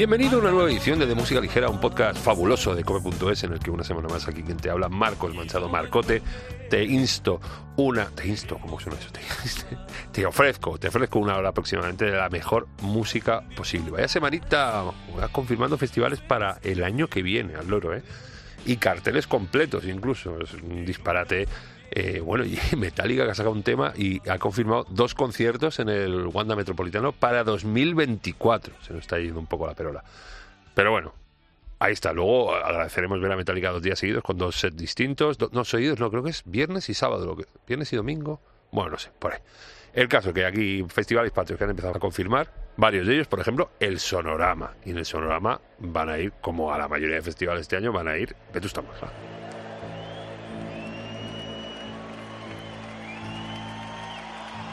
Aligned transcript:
Bienvenido 0.00 0.38
a 0.38 0.40
una 0.40 0.50
nueva 0.50 0.70
edición 0.70 0.98
de 0.98 1.04
De 1.04 1.14
Música 1.14 1.42
Ligera, 1.42 1.68
un 1.68 1.78
podcast 1.78 2.16
fabuloso 2.16 2.74
de 2.74 2.84
Come.es 2.84 3.44
en 3.44 3.52
el 3.52 3.58
que 3.58 3.70
una 3.70 3.84
semana 3.84 4.08
más 4.08 4.26
aquí 4.26 4.42
quien 4.42 4.56
te 4.56 4.70
habla, 4.70 4.88
Marcos 4.88 5.34
Manchado 5.34 5.68
Marcote, 5.68 6.22
te 6.70 6.82
insto 6.84 7.38
una, 7.76 8.06
te 8.06 8.26
insto, 8.26 8.56
¿cómo 8.58 8.80
suena 8.80 8.98
eso? 8.98 9.10
Te, 9.12 9.20
te 10.10 10.24
ofrezco, 10.24 10.78
te 10.78 10.88
ofrezco 10.88 11.18
una 11.18 11.36
hora 11.36 11.50
aproximadamente 11.50 12.06
de 12.06 12.16
la 12.16 12.30
mejor 12.30 12.66
música 12.80 13.42
posible. 13.54 13.90
Vaya 13.90 14.08
semanita, 14.08 14.84
voy 14.84 15.22
confirmando 15.32 15.76
festivales 15.76 16.20
para 16.20 16.60
el 16.62 16.82
año 16.82 17.06
que 17.06 17.20
viene, 17.20 17.56
al 17.56 17.68
loro, 17.68 17.94
¿eh? 17.94 18.02
Y 18.64 18.78
carteles 18.78 19.26
completos 19.26 19.84
incluso, 19.84 20.40
es 20.40 20.54
un 20.54 20.86
disparate 20.86 21.46
eh, 21.90 22.20
bueno, 22.20 22.44
y 22.44 22.58
Metallica 22.76 23.24
que 23.24 23.32
ha 23.32 23.34
sacado 23.34 23.54
un 23.54 23.62
tema 23.62 23.92
y 23.96 24.20
ha 24.28 24.38
confirmado 24.38 24.86
dos 24.90 25.14
conciertos 25.14 25.80
en 25.80 25.88
el 25.88 26.26
Wanda 26.26 26.54
Metropolitano 26.54 27.12
para 27.12 27.42
2024. 27.44 28.74
Se 28.82 28.92
nos 28.92 29.02
está 29.02 29.18
yendo 29.18 29.40
un 29.40 29.46
poco 29.46 29.66
la 29.66 29.74
perola. 29.74 30.04
Pero 30.74 30.92
bueno, 30.92 31.12
ahí 31.80 31.92
está. 31.92 32.12
Luego 32.12 32.54
agradeceremos 32.54 33.20
ver 33.20 33.32
a 33.32 33.36
Metallica 33.36 33.70
dos 33.70 33.82
días 33.82 33.98
seguidos 33.98 34.22
con 34.22 34.38
dos 34.38 34.58
sets 34.60 34.76
distintos. 34.76 35.38
no, 35.52 35.64
seguidos, 35.64 35.98
no, 35.98 36.10
creo 36.10 36.22
que 36.22 36.30
es 36.30 36.42
viernes 36.44 36.88
y 36.88 36.94
sábado. 36.94 37.26
Lo 37.26 37.36
que, 37.36 37.46
viernes 37.66 37.92
y 37.92 37.96
domingo. 37.96 38.40
Bueno, 38.70 38.92
no 38.92 38.98
sé, 38.98 39.10
por 39.18 39.32
ahí. 39.32 39.40
El 39.92 40.06
caso 40.06 40.32
que 40.32 40.46
aquí 40.46 40.84
festivales 40.88 41.32
patrios 41.32 41.58
que 41.58 41.64
han 41.64 41.70
empezado 41.70 41.96
a 41.96 41.98
confirmar, 41.98 42.52
varios 42.76 43.08
de 43.08 43.14
ellos, 43.14 43.26
por 43.26 43.40
ejemplo, 43.40 43.70
el 43.80 43.98
Sonorama. 43.98 44.74
Y 44.84 44.90
en 44.90 44.98
el 44.98 45.04
Sonorama 45.04 45.60
van 45.80 46.08
a 46.08 46.18
ir, 46.18 46.32
como 46.40 46.72
a 46.72 46.78
la 46.78 46.86
mayoría 46.86 47.16
de 47.16 47.22
festivales 47.22 47.62
este 47.62 47.76
año, 47.76 47.90
van 47.90 48.06
a 48.06 48.16
ir 48.16 48.36
Vetusta 48.54 48.80
Morla. 48.80 49.39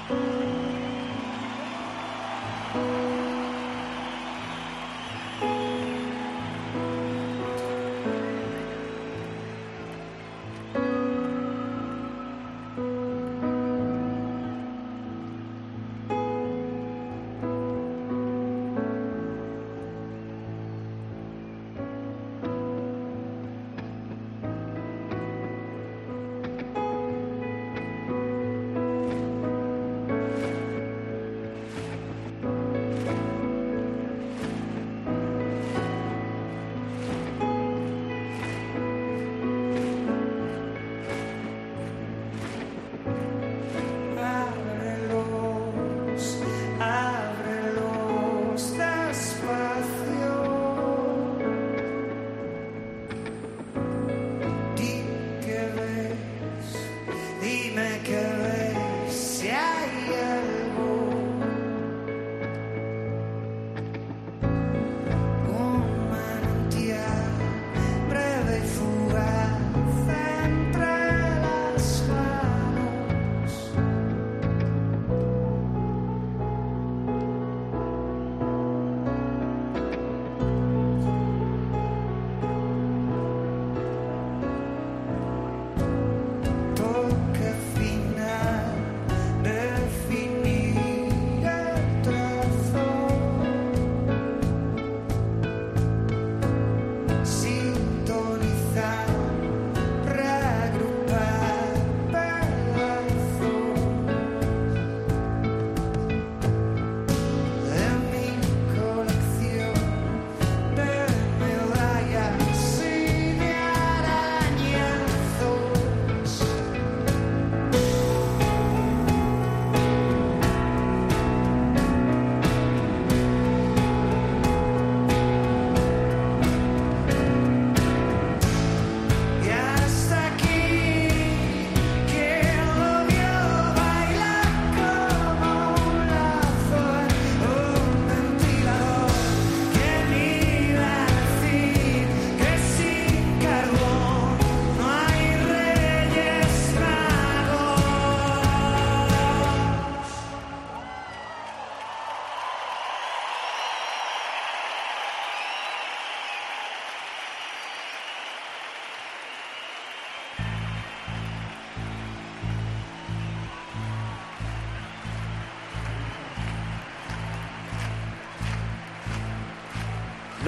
Bye. 0.09 0.56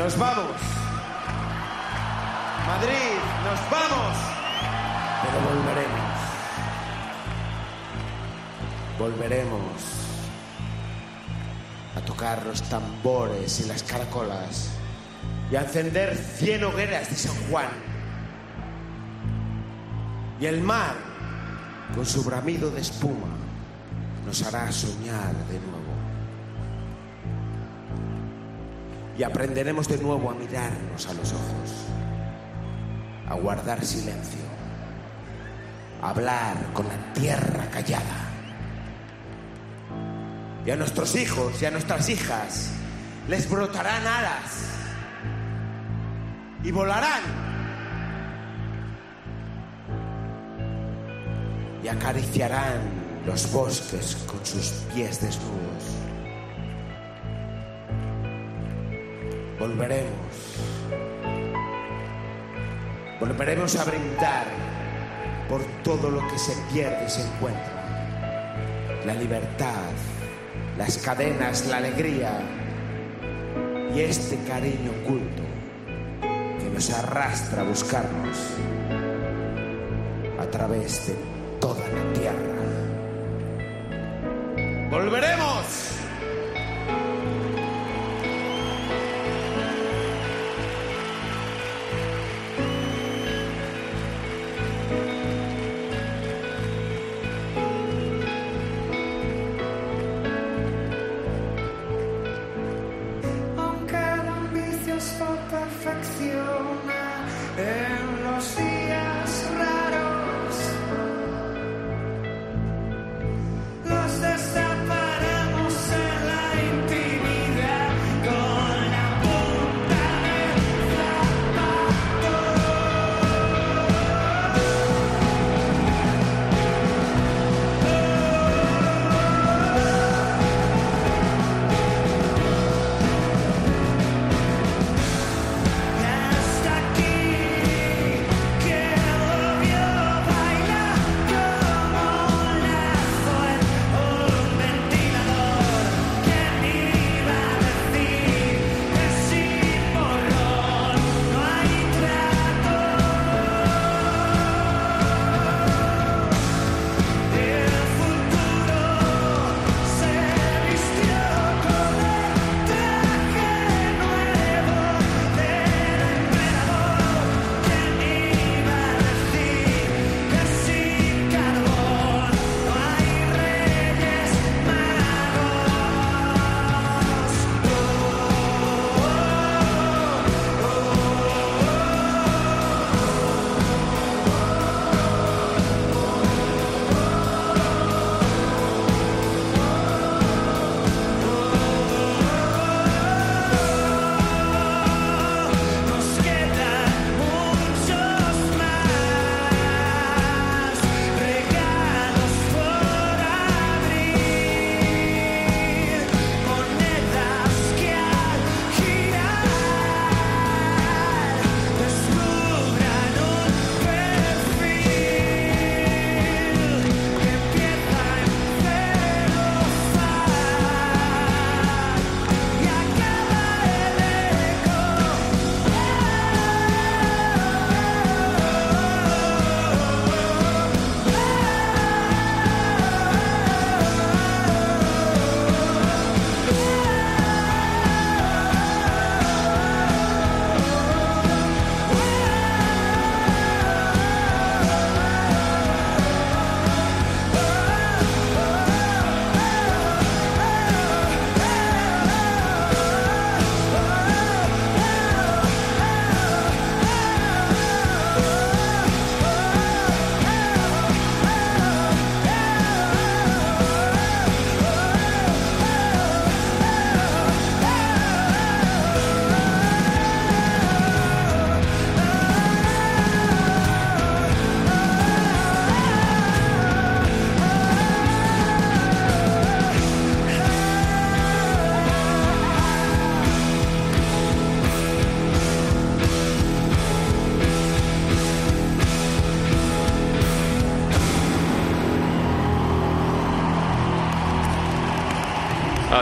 Nos 0.09 0.17
vamos. 0.17 0.55
Madrid, 2.65 3.19
nos 3.45 3.59
vamos. 3.69 4.17
Pero 5.21 5.39
volveremos. 5.45 6.17
Volveremos 8.97 9.83
a 11.95 12.01
tocar 12.01 12.43
los 12.43 12.63
tambores 12.63 13.59
y 13.59 13.65
las 13.65 13.83
caracolas 13.83 14.71
y 15.51 15.55
a 15.57 15.61
encender 15.61 16.17
cien 16.17 16.63
hogueras 16.63 17.07
de 17.11 17.15
San 17.15 17.35
Juan. 17.51 17.69
Y 20.41 20.47
el 20.47 20.59
mar, 20.61 20.95
con 21.93 22.07
su 22.07 22.23
bramido 22.23 22.71
de 22.71 22.81
espuma, 22.81 23.37
nos 24.25 24.41
hará 24.41 24.71
soñar 24.71 25.35
de 25.49 25.59
nuevo. 25.59 25.78
Y 29.19 29.23
aprenderemos 29.23 29.89
de 29.89 29.97
nuevo 29.97 30.31
a 30.31 30.33
mirarnos 30.33 31.05
a 31.07 31.13
los 31.13 31.33
ojos, 31.33 31.87
a 33.27 33.33
guardar 33.35 33.83
silencio, 33.85 34.39
a 36.01 36.11
hablar 36.11 36.55
con 36.71 36.87
la 36.87 37.13
tierra 37.13 37.69
callada. 37.69 38.29
Y 40.65 40.71
a 40.71 40.77
nuestros 40.77 41.17
hijos 41.17 41.61
y 41.61 41.65
a 41.65 41.71
nuestras 41.71 42.07
hijas 42.07 42.71
les 43.27 43.49
brotarán 43.49 44.07
alas 44.07 44.69
y 46.63 46.71
volarán 46.71 47.23
y 51.83 51.89
acariciarán 51.89 52.79
los 53.25 53.51
bosques 53.51 54.15
con 54.27 54.45
sus 54.45 54.69
pies 54.93 55.19
desnudos. 55.19 55.98
Volveremos. 59.59 60.57
Volveremos 63.19 63.75
a 63.75 63.83
brindar 63.83 64.45
por 65.49 65.61
todo 65.83 66.09
lo 66.09 66.25
que 66.29 66.39
se 66.39 66.53
pierde 66.71 67.05
y 67.05 67.09
se 67.09 67.21
encuentra. 67.21 69.03
La 69.05 69.13
libertad, 69.13 69.91
las 70.77 70.97
cadenas, 70.97 71.67
la 71.67 71.77
alegría, 71.77 72.39
y 73.93 74.01
este 74.01 74.37
cariño 74.47 74.91
oculto 75.03 75.43
que 76.59 76.69
nos 76.69 76.89
arrastra 76.91 77.61
a 77.61 77.65
buscarnos 77.65 78.37
a 80.39 80.45
través 80.45 81.07
de 81.07 81.15
toda 81.59 81.81
la 81.89 82.13
tierra. 82.13 82.59
¡Volveremos! 84.89 85.98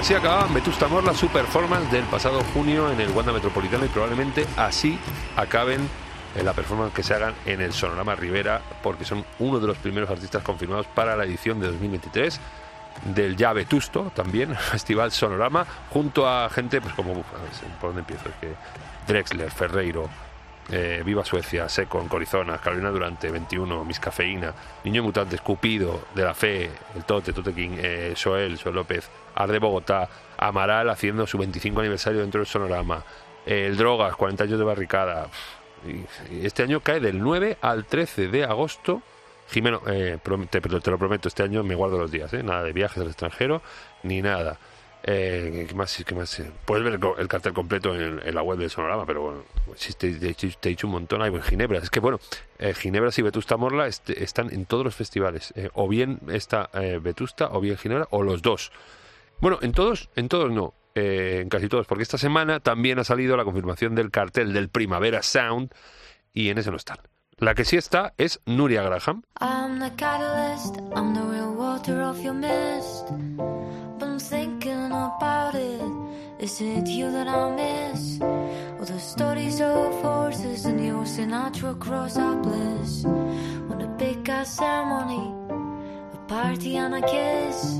Así 0.07 0.15
acababan 0.15 0.53
Vetusta 0.53 0.87
Morla 0.87 1.13
su 1.13 1.27
performance 1.27 1.91
del 1.91 2.05
pasado 2.05 2.41
junio 2.53 2.89
en 2.89 3.01
el 3.01 3.09
Wanda 3.09 3.33
Metropolitano 3.33 3.83
y 3.83 3.89
probablemente 3.89 4.47
así 4.55 4.97
acaben 5.35 5.89
en 6.33 6.45
la 6.45 6.53
performance 6.53 6.93
que 6.93 7.03
se 7.03 7.13
hagan 7.13 7.33
en 7.45 7.59
el 7.59 7.73
Sonorama 7.73 8.15
Rivera 8.15 8.61
porque 8.81 9.03
son 9.03 9.25
uno 9.39 9.59
de 9.59 9.67
los 9.67 9.77
primeros 9.77 10.09
artistas 10.09 10.43
confirmados 10.43 10.87
para 10.87 11.17
la 11.17 11.25
edición 11.25 11.59
de 11.59 11.67
2023 11.67 12.39
del 13.13 13.35
ya 13.35 13.51
Vetusto 13.51 14.09
también, 14.15 14.55
Festival 14.71 15.11
Sonorama, 15.11 15.67
junto 15.89 16.25
a 16.25 16.49
gente 16.51 16.79
pues 16.79 16.93
como, 16.93 17.11
¿por 17.13 17.89
dónde 17.89 17.99
empiezo? 17.99 18.29
Es 18.29 18.35
que 18.35 18.53
Drexler, 19.11 19.51
Ferreiro, 19.51 20.09
eh, 20.71 21.03
Viva 21.05 21.25
Suecia, 21.25 21.67
Secon, 21.67 22.07
Corizona, 22.07 22.59
Carolina 22.59 22.91
Durante, 22.91 23.29
21, 23.29 23.83
Miss 23.83 23.99
Cafeína, 23.99 24.53
Niño 24.85 25.03
Mutante, 25.03 25.35
Escupido, 25.35 26.07
De 26.15 26.23
la 26.23 26.33
Fe, 26.33 26.71
El 26.95 27.03
Tote, 27.03 27.33
Tote 27.33 27.53
King, 27.53 27.71
eh, 27.77 28.15
Joel, 28.21 28.57
Joel 28.57 28.75
López, 28.75 29.09
Arde 29.37 29.59
Bogotá, 29.59 30.09
Amaral 30.37 30.89
haciendo 30.89 31.27
su 31.27 31.37
25 31.37 31.79
aniversario 31.79 32.21
dentro 32.21 32.39
del 32.39 32.47
Sonorama, 32.47 33.03
El 33.45 33.77
Drogas, 33.77 34.15
40 34.15 34.43
años 34.43 34.59
de 34.59 34.65
barricada. 34.65 35.29
este 36.41 36.63
año 36.63 36.81
cae 36.81 36.99
del 36.99 37.19
9 37.19 37.57
al 37.61 37.85
13 37.85 38.27
de 38.27 38.43
agosto. 38.43 39.01
Jimeno, 39.49 39.81
eh, 39.87 40.17
te, 40.49 40.59
te, 40.59 40.91
lo 40.91 40.97
prometo, 40.97 41.29
este 41.29 41.43
año 41.43 41.63
me 41.63 41.75
guardo 41.75 41.97
los 41.97 42.11
días, 42.11 42.33
nada 42.33 42.63
de 42.63 42.73
viajes 42.73 42.97
al 42.97 43.07
extranjero 43.07 43.61
ni 44.03 44.21
nada. 44.21 44.59
Eh, 45.03 45.65
¿Qué 45.69 45.73
más? 45.73 46.03
¿Qué 46.05 46.15
más? 46.15 46.41
Puedes 46.65 46.83
ver 46.83 46.99
el 47.19 47.27
cartel 47.29 47.53
completo 47.53 47.95
en, 47.95 48.35
la 48.35 48.41
web 48.41 48.57
del 48.57 48.69
Sonorama, 48.69 49.05
pero 49.05 49.21
bueno, 49.21 49.43
si 49.75 49.93
te, 49.93 50.07
he 50.07 50.69
dicho 50.69 50.87
un 50.87 50.93
montón, 50.93 51.21
hay 51.21 51.33
en 51.33 51.41
Ginebra. 51.41 51.79
Es 51.79 51.89
que 51.89 52.01
bueno, 52.01 52.19
eh, 52.59 52.73
Ginebra 52.73 53.09
y 53.15 53.21
Vetusta 53.21 53.55
Morla 53.55 53.87
están 53.87 54.51
en 54.51 54.65
todos 54.65 54.83
los 54.83 54.95
festivales. 54.95 55.53
Eh, 55.55 55.69
o 55.73 55.87
bien 55.87 56.19
está 56.29 56.69
eh, 56.73 56.99
Vetusta, 57.01 57.49
o 57.51 57.61
bien 57.61 57.77
Ginebra, 57.77 58.07
o 58.09 58.21
los 58.21 58.41
dos. 58.41 58.71
Bueno, 59.39 59.59
en 59.61 59.71
todos, 59.71 60.09
en 60.15 60.29
todos 60.29 60.51
no. 60.51 60.73
en 60.95 61.47
casi 61.49 61.67
todos, 61.69 61.85
porque 61.85 62.03
esta 62.03 62.17
semana 62.17 62.59
también 62.59 62.97
ha 62.99 63.03
salido 63.03 63.37
la 63.37 63.43
confirmación 63.43 63.93
del 63.93 64.09
cartel 64.09 64.51
del 64.53 64.69
Primavera 64.69 65.21
Sound 65.21 65.71
y 66.33 66.49
en 66.49 66.57
ese 66.57 66.71
no 66.71 66.77
están. 66.77 66.97
La 67.37 67.53
que 67.53 67.65
sí 67.65 67.77
está 67.77 68.13
es 68.17 68.39
Nuria 68.47 68.81
Graham. 68.81 69.21
I'm 69.39 69.79
the 69.79 69.91
catalyst, 69.95 70.77
I'm 70.95 71.13
the 71.13 71.21
real 71.21 71.53
water 71.53 72.01
of 72.01 72.19
your 72.19 72.33
mist. 72.33 73.11
Been 73.99 74.19
thinking 74.19 74.91
about 74.91 75.53
it. 75.53 75.81
Is 76.39 76.59
it 76.61 76.87
you 76.87 77.11
that 77.11 77.27
I 77.27 77.51
miss? 77.55 78.19
All 78.21 78.85
the 78.85 78.99
stories 78.99 79.61
of 79.61 80.01
horses 80.01 80.65
and 80.65 80.83
your 80.83 81.05
Sinatra 81.05 81.77
cross 81.79 82.17
our 82.17 82.35
bliss. 82.41 83.03
When 83.05 83.81
a 83.81 83.87
big 83.99 84.27
ass 84.29 84.55
ceremony, 84.57 85.31
a 86.13 86.17
party 86.27 86.77
and 86.77 86.95
a 86.95 87.01
kiss. 87.01 87.79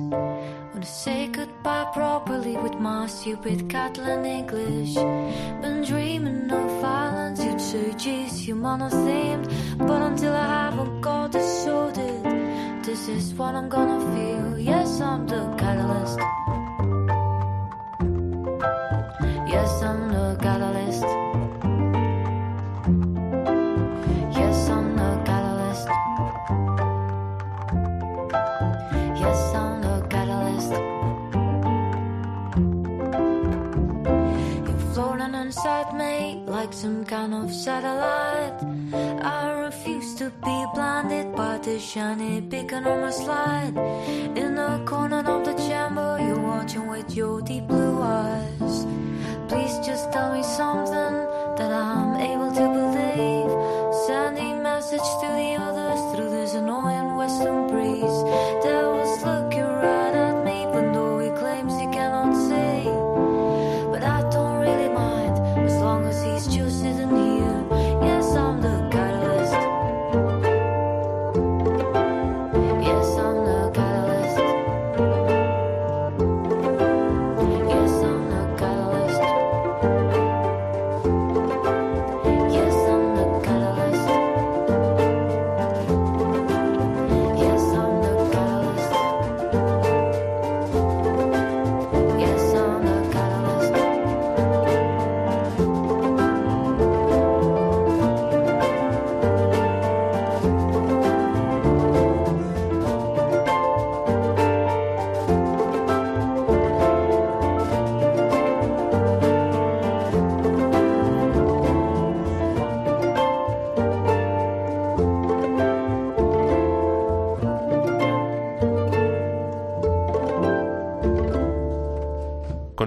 Wanna 0.78 0.86
say 0.86 1.28
goodbye 1.30 1.90
properly 1.92 2.56
with 2.56 2.76
my 2.76 3.08
stupid 3.08 3.68
Catalan 3.68 4.24
English. 4.28 4.94
Been 4.94 5.84
dreaming 5.84 6.52
of 6.52 6.82
violence, 6.82 7.44
you'd 7.44 7.60
say, 7.60 7.94
geez, 7.98 8.48
you 8.48 8.54
monothemed. 8.54 9.48
But 9.80 10.04
until 10.04 10.34
I 10.36 10.46
haven't 10.46 11.02
got 11.02 11.34
it 11.34 12.84
this 12.84 13.08
is 13.08 13.34
what 13.34 13.56
I'm 13.56 13.70
gonna 13.70 14.00
feel. 14.14 14.60
Yes, 14.60 15.02
I'm 15.02 15.26
the 15.26 15.52
catalyst. 15.58 16.20
Of 37.78 37.84
satellite. 37.84 39.24
I 39.24 39.52
refuse 39.66 40.16
to 40.16 40.30
be 40.30 40.66
blinded 40.74 41.36
by 41.36 41.58
the 41.60 41.80
shiny 41.80 42.42
beacon 42.42 42.86
on 42.86 43.02
my 43.02 43.12
slide. 43.12 43.76
In 44.36 44.56
the 44.56 44.84
corner 44.86 45.20
of 45.20 45.46
the 45.46 45.54
chamber, 45.54 46.18
you're 46.22 46.40
watching 46.40 46.88
with 46.88 47.16
your 47.16 47.42
deep 47.42 47.68
blue 47.68 48.02
eyes. 48.02 48.86
Please 49.48 49.76
just 49.86 50.12
tell 50.12 50.34
me 50.34 50.44
something 50.44 51.17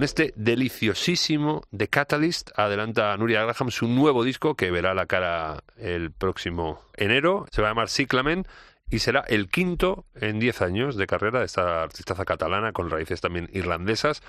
Con 0.00 0.06
este 0.06 0.32
deliciosísimo 0.34 1.60
The 1.76 1.88
Catalyst 1.88 2.52
adelanta 2.56 3.14
Nuria 3.18 3.42
Graham 3.42 3.70
su 3.70 3.86
nuevo 3.86 4.24
disco 4.24 4.54
que 4.54 4.70
verá 4.70 4.94
la 4.94 5.04
cara 5.04 5.62
el 5.76 6.10
próximo 6.10 6.80
enero. 6.94 7.44
Se 7.50 7.60
va 7.60 7.68
a 7.68 7.70
llamar 7.72 7.90
Cyclamen 7.90 8.46
y 8.88 9.00
será 9.00 9.20
el 9.28 9.50
quinto 9.50 10.06
en 10.14 10.38
10 10.40 10.62
años 10.62 10.96
de 10.96 11.06
carrera 11.06 11.40
de 11.40 11.44
esta 11.44 11.82
artistaza 11.82 12.24
catalana 12.24 12.72
con 12.72 12.88
raíces 12.88 13.20
también 13.20 13.50
irlandesas 13.52 14.22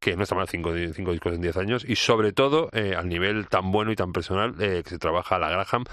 que 0.00 0.16
no 0.16 0.24
está 0.24 0.34
mal 0.34 0.48
cinco, 0.48 0.72
cinco 0.92 1.12
discos 1.12 1.34
en 1.34 1.40
10 1.40 1.56
años 1.56 1.84
y 1.86 1.94
sobre 1.94 2.32
todo 2.32 2.68
eh, 2.72 2.96
al 2.96 3.08
nivel 3.08 3.46
tan 3.46 3.70
bueno 3.70 3.92
y 3.92 3.94
tan 3.94 4.12
personal 4.12 4.56
eh, 4.58 4.82
que 4.82 4.90
se 4.90 4.98
trabaja 4.98 5.38
la 5.38 5.50
Graham 5.50 5.84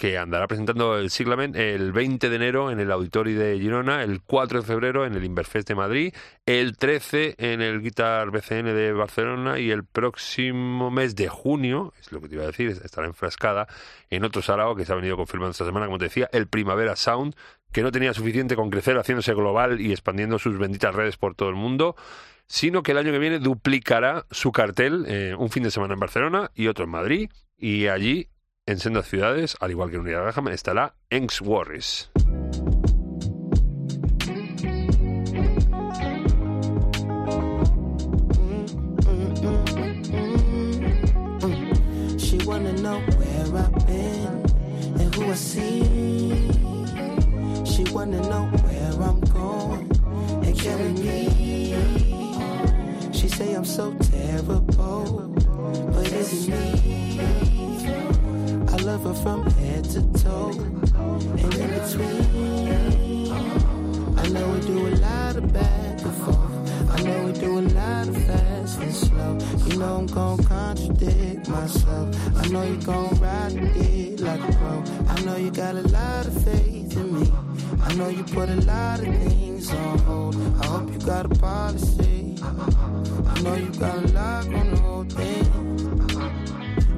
que 0.00 0.16
andará 0.16 0.48
presentando 0.48 0.96
el 0.96 1.10
Siglamen 1.10 1.54
el 1.54 1.92
20 1.92 2.30
de 2.30 2.36
enero 2.36 2.70
en 2.70 2.80
el 2.80 2.90
Auditori 2.90 3.34
de 3.34 3.58
Girona, 3.58 4.02
el 4.02 4.22
4 4.22 4.62
de 4.62 4.66
febrero 4.66 5.04
en 5.04 5.14
el 5.14 5.26
Inverfest 5.26 5.68
de 5.68 5.74
Madrid, 5.74 6.14
el 6.46 6.78
13 6.78 7.34
en 7.36 7.60
el 7.60 7.82
Guitar 7.82 8.30
BCN 8.30 8.64
de 8.74 8.94
Barcelona 8.94 9.58
y 9.58 9.70
el 9.70 9.84
próximo 9.84 10.90
mes 10.90 11.16
de 11.16 11.28
junio, 11.28 11.92
es 12.00 12.12
lo 12.12 12.22
que 12.22 12.28
te 12.28 12.36
iba 12.36 12.44
a 12.44 12.46
decir, 12.46 12.70
estará 12.82 13.08
enfrascada 13.08 13.68
en 14.08 14.24
otro 14.24 14.40
sarao 14.40 14.74
que 14.74 14.86
se 14.86 14.92
ha 14.94 14.96
venido 14.96 15.18
confirmando 15.18 15.50
esta 15.50 15.66
semana, 15.66 15.84
como 15.84 15.98
te 15.98 16.06
decía, 16.06 16.30
el 16.32 16.46
Primavera 16.46 16.96
Sound, 16.96 17.34
que 17.70 17.82
no 17.82 17.92
tenía 17.92 18.14
suficiente 18.14 18.56
con 18.56 18.70
crecer 18.70 18.96
haciéndose 18.96 19.34
global 19.34 19.82
y 19.82 19.90
expandiendo 19.90 20.38
sus 20.38 20.56
benditas 20.56 20.94
redes 20.94 21.18
por 21.18 21.34
todo 21.34 21.50
el 21.50 21.56
mundo, 21.56 21.94
sino 22.46 22.82
que 22.82 22.92
el 22.92 22.98
año 22.98 23.12
que 23.12 23.18
viene 23.18 23.38
duplicará 23.38 24.24
su 24.30 24.50
cartel 24.50 25.04
eh, 25.08 25.34
un 25.38 25.50
fin 25.50 25.62
de 25.62 25.70
semana 25.70 25.92
en 25.92 26.00
Barcelona 26.00 26.50
y 26.54 26.68
otro 26.68 26.86
en 26.86 26.90
Madrid, 26.90 27.30
y 27.58 27.88
allí 27.88 28.29
en 28.70 28.78
sendas 28.78 29.08
ciudades, 29.08 29.56
al 29.60 29.72
igual 29.72 29.90
que 29.90 29.96
en 29.96 30.02
Unidad 30.02 30.22
Graham, 30.22 30.48
estará 30.48 30.94
Enx 31.10 31.40
Warris. 31.40 32.08
She 42.16 42.38
wanna 42.46 42.72
know 42.74 43.00
where 43.18 43.56
I've 43.56 43.86
been 43.86 44.44
and 45.00 45.14
who 45.16 45.32
I 45.32 45.34
say 53.40 53.54
I'm 53.54 53.64
so 53.64 53.92
terrible, 53.94 54.60
but 55.92 56.12
me? 56.48 56.79
Her 59.02 59.14
from 59.14 59.50
head 59.52 59.84
to 59.84 60.02
toe 60.22 60.50
and 60.50 61.54
in 61.54 61.70
between. 61.70 63.32
I 64.18 64.28
know 64.28 64.52
we 64.52 64.60
do 64.60 64.88
a 64.88 64.94
lot 64.96 65.36
of 65.36 65.50
back 65.54 66.02
and 66.02 66.14
forth. 66.22 66.90
I 66.90 67.02
know 67.04 67.24
we 67.24 67.32
do 67.32 67.58
a 67.60 67.62
lot 67.62 68.08
of 68.08 68.16
fast 68.26 68.78
and 68.80 68.94
slow. 68.94 69.38
You 69.68 69.78
know 69.78 69.96
I'm 69.96 70.06
gon' 70.06 70.44
contradict 70.44 71.48
myself. 71.48 72.14
I 72.36 72.48
know 72.48 72.62
you 72.62 72.76
gon' 72.76 73.18
ride 73.20 73.54
it 73.54 74.20
like 74.20 74.40
a 74.40 74.52
pro. 74.58 74.84
I 75.08 75.20
know 75.24 75.36
you 75.36 75.50
got 75.50 75.76
a 75.76 75.88
lot 75.88 76.26
of 76.26 76.44
faith 76.44 76.94
in 76.94 77.20
me. 77.20 77.32
I 77.82 77.94
know 77.94 78.08
you 78.08 78.22
put 78.22 78.50
a 78.50 78.60
lot 78.66 79.00
of 79.00 79.06
things 79.06 79.72
on 79.72 79.98
hold. 80.00 80.36
I 80.62 80.66
hope 80.66 80.92
you 80.92 80.98
got 80.98 81.24
a 81.24 81.30
policy. 81.30 82.36
I 82.42 83.40
know 83.40 83.54
you 83.54 83.70
got 83.70 83.96
a 83.96 84.08
lock 84.08 84.46
on 84.46 84.70
the 84.70 84.76
whole 84.76 85.04
thing. 85.04 85.69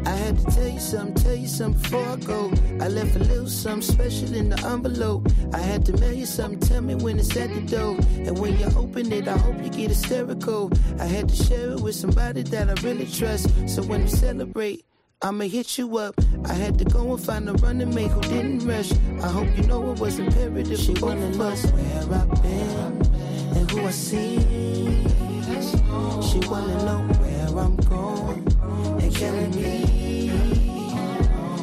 I 0.05 0.11
had 0.11 0.39
to 0.39 0.45
tell 0.47 0.69
you 0.69 0.81
something, 0.81 1.15
tell 1.15 1.35
you 1.35 1.47
something 1.47 1.81
before 1.81 2.05
I 2.05 2.17
go. 2.17 2.53
I 2.81 2.89
left 2.89 3.15
a 3.15 3.21
little 3.21 3.47
something 3.47 3.83
special 3.83 4.35
in 4.35 4.49
the 4.49 4.61
envelope. 4.67 5.29
I 5.55 5.59
had 5.59 5.87
to 5.87 5.93
mail 5.99 6.13
you 6.13 6.27
something, 6.27 6.59
tell 6.59 6.83
me 6.83 6.97
when 6.97 7.19
it's 7.19 7.37
at 7.37 7.55
the 7.55 7.61
door. 7.61 7.97
And 8.27 8.37
when 8.39 8.59
you 8.59 8.67
open 8.77 9.13
it, 9.13 9.29
I 9.29 9.37
hope 9.39 9.63
you 9.63 9.71
get 9.71 9.91
hysterical. 9.91 10.73
I 10.99 11.05
had 11.05 11.29
to 11.29 11.37
share 11.37 11.71
it 11.73 11.81
with 11.81 11.95
somebody 11.95 12.43
that 12.43 12.69
I 12.69 12.75
really 12.83 13.07
trust. 13.07 13.49
So 13.69 13.83
when 13.83 14.03
we 14.03 14.09
celebrate, 14.09 14.85
I'ma 15.23 15.45
hit 15.45 15.79
you 15.79 15.99
up. 15.99 16.17
I 16.47 16.55
had 16.55 16.79
to 16.81 16.85
go 16.85 17.15
and 17.15 17.25
find 17.25 17.49
a 17.49 17.53
running 17.55 17.95
mate 17.95 18.11
who 18.11 18.21
didn't 18.23 18.67
rush. 18.67 18.91
I 19.23 19.29
hope 19.29 19.57
you 19.57 19.63
know 19.65 19.93
it 19.93 20.01
was 20.01 20.19
imperative. 20.19 20.81
She 20.81 20.95
wanna 20.95 21.31
know 21.31 21.55
where 21.55 22.21
I've 22.21 22.43
been 22.43 23.57
and 23.57 23.71
who 23.71 23.87
I 23.87 23.91
see. 23.93 24.41
She 26.29 26.39
wanna 26.49 26.85
know 26.85 27.07
where 27.21 27.65
I'm 27.65 27.77
going 27.77 28.52
carry 29.15 29.49
me. 29.49 30.31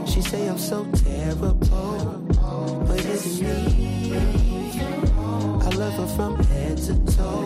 She 0.05 0.21
say 0.21 0.47
I'm 0.47 0.57
so 0.57 0.85
terrible, 1.03 1.53
but 2.87 2.99
is 3.05 3.41
it 3.41 3.43
me? 3.43 4.11
I 5.61 5.69
love 5.75 5.93
her 5.93 6.07
from 6.15 6.43
head 6.45 6.77
to 6.77 6.93
toe 7.15 7.43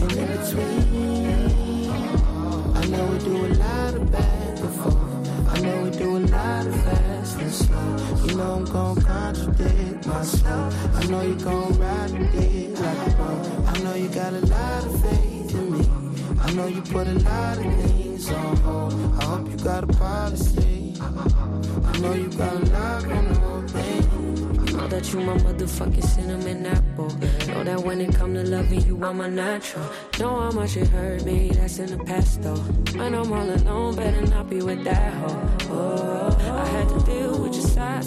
and 0.00 0.12
in 0.12 0.26
between. 0.34 1.90
I 2.74 2.86
know 2.86 3.06
we 3.06 3.18
do 3.18 3.46
a 3.46 3.48
lot 3.64 3.94
of 3.94 4.12
bad 4.12 4.60
before. 4.60 5.00
I 5.48 5.60
know 5.60 5.82
we 5.84 5.90
do 5.90 6.16
a 6.16 6.20
lot 6.20 6.66
of 6.66 6.74
fast 6.84 7.38
and 7.40 7.52
slow. 7.52 7.96
You 8.26 8.36
know 8.36 8.54
I'm 8.54 8.64
gon' 8.64 9.00
contradict 9.02 10.06
my 10.06 10.22
soul. 10.22 10.70
I 10.94 11.06
know 11.06 11.22
you 11.22 11.34
gon' 11.34 11.78
ride 11.78 12.10
with 12.18 12.34
it 12.34 12.78
like. 12.80 13.18
I 13.68 13.78
know 13.82 13.94
you 13.94 14.08
got 14.08 14.32
a 14.32 14.40
lot 14.40 14.84
of 14.86 15.00
faith 15.02 15.54
in 15.54 15.72
me. 15.72 15.84
I 16.40 16.52
know 16.52 16.66
you 16.66 16.82
put 16.82 17.06
a 17.06 17.14
lot 17.14 17.58
of 17.58 17.64
things 18.14 18.30
on 18.30 18.56
hold. 18.58 18.92
I 19.20 19.24
hope 19.24 19.50
you 19.50 19.56
got 19.58 19.84
a 19.84 19.86
policy. 19.86 20.94
I 21.00 21.98
know 21.98 22.14
you 22.14 22.28
got 22.28 22.52
a 22.52 22.58
lot 22.58 23.04
on 23.04 23.28
the 23.28 23.34
whole 23.40 23.62
thing. 23.62 24.76
Know 24.76 24.88
that 24.88 25.12
you 25.12 25.20
my 25.20 25.36
motherfucking 25.38 26.04
cinnamon 26.04 26.66
apple. 26.66 27.10
Know 27.48 27.64
that 27.64 27.80
when 27.80 28.00
it 28.00 28.14
come 28.14 28.34
to 28.34 28.42
loving 28.44 28.84
you, 28.86 29.02
I'm 29.04 29.20
a 29.20 29.28
natural. 29.28 29.86
Know 30.18 30.40
how 30.40 30.50
much 30.50 30.76
it 30.76 30.88
hurt 30.88 31.24
me, 31.24 31.50
that's 31.50 31.78
in 31.78 31.86
the 31.96 32.04
past 32.04 32.42
though. 32.42 32.56
When 32.98 33.14
I'm 33.14 33.32
all 33.32 33.50
alone, 33.50 33.96
better 33.96 34.22
not 34.22 34.50
be 34.50 34.62
with 34.62 34.84
that 34.84 35.12
hoe. 35.14 35.50
Oh, 35.70 36.38
I 36.40 36.66
had 36.66 36.83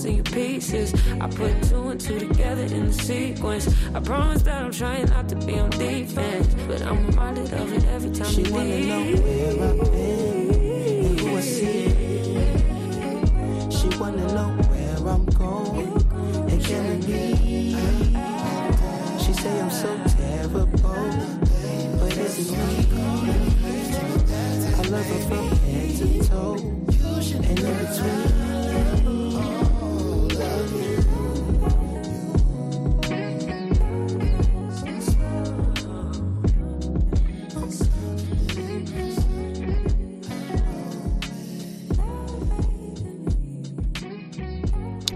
with 0.03 0.05
your 0.05 0.05
sides 0.05 0.05
and 0.05 0.15
your 0.15 0.23
pieces. 0.23 0.93
I 1.21 1.27
put 1.27 1.63
two 1.63 1.89
and 1.89 1.99
two 1.99 2.19
together 2.19 2.63
in 2.63 2.87
the 2.87 2.93
sequence. 2.93 3.67
I 3.93 3.99
promise 3.99 4.41
that 4.43 4.63
I'm 4.63 4.71
trying 4.71 5.05
not 5.09 5.29
to 5.29 5.35
be 5.35 5.59
on 5.59 5.69
defense, 5.71 6.47
but 6.67 6.81
I'm 6.81 7.07
reminded 7.07 7.53
of 7.53 7.73
it 7.73 7.85
every 7.85 8.11
time 8.11 8.27
She 8.27 8.41
you 8.43 8.53
wanna 8.53 8.79
know 8.79 9.21
where 9.21 9.69
I've 9.69 9.91
been 9.91 11.05
and 11.05 11.19
who 11.19 11.37
I 11.37 11.41
see. 11.41 11.89
She 13.69 13.87
wanna 13.97 14.27
know 14.33 14.49
where 14.69 14.97
I'm 15.13 15.25
going 15.25 15.93
and 16.51 16.63
killing 16.63 16.99
me. 17.07 17.75
She 19.19 19.33
say 19.33 19.61
I'm 19.61 19.71
so 19.71 19.97
terrible, 20.17 20.65
but 21.97 22.17
it's 22.17 22.51
me. 22.51 22.57
I 24.69 24.89
love 24.89 25.05
her 25.05 25.19
from 25.27 25.49
head 25.57 25.97
to 25.97 26.27
toe 26.27 26.55
and 26.55 27.45
in 27.45 27.55
between. 27.55 28.36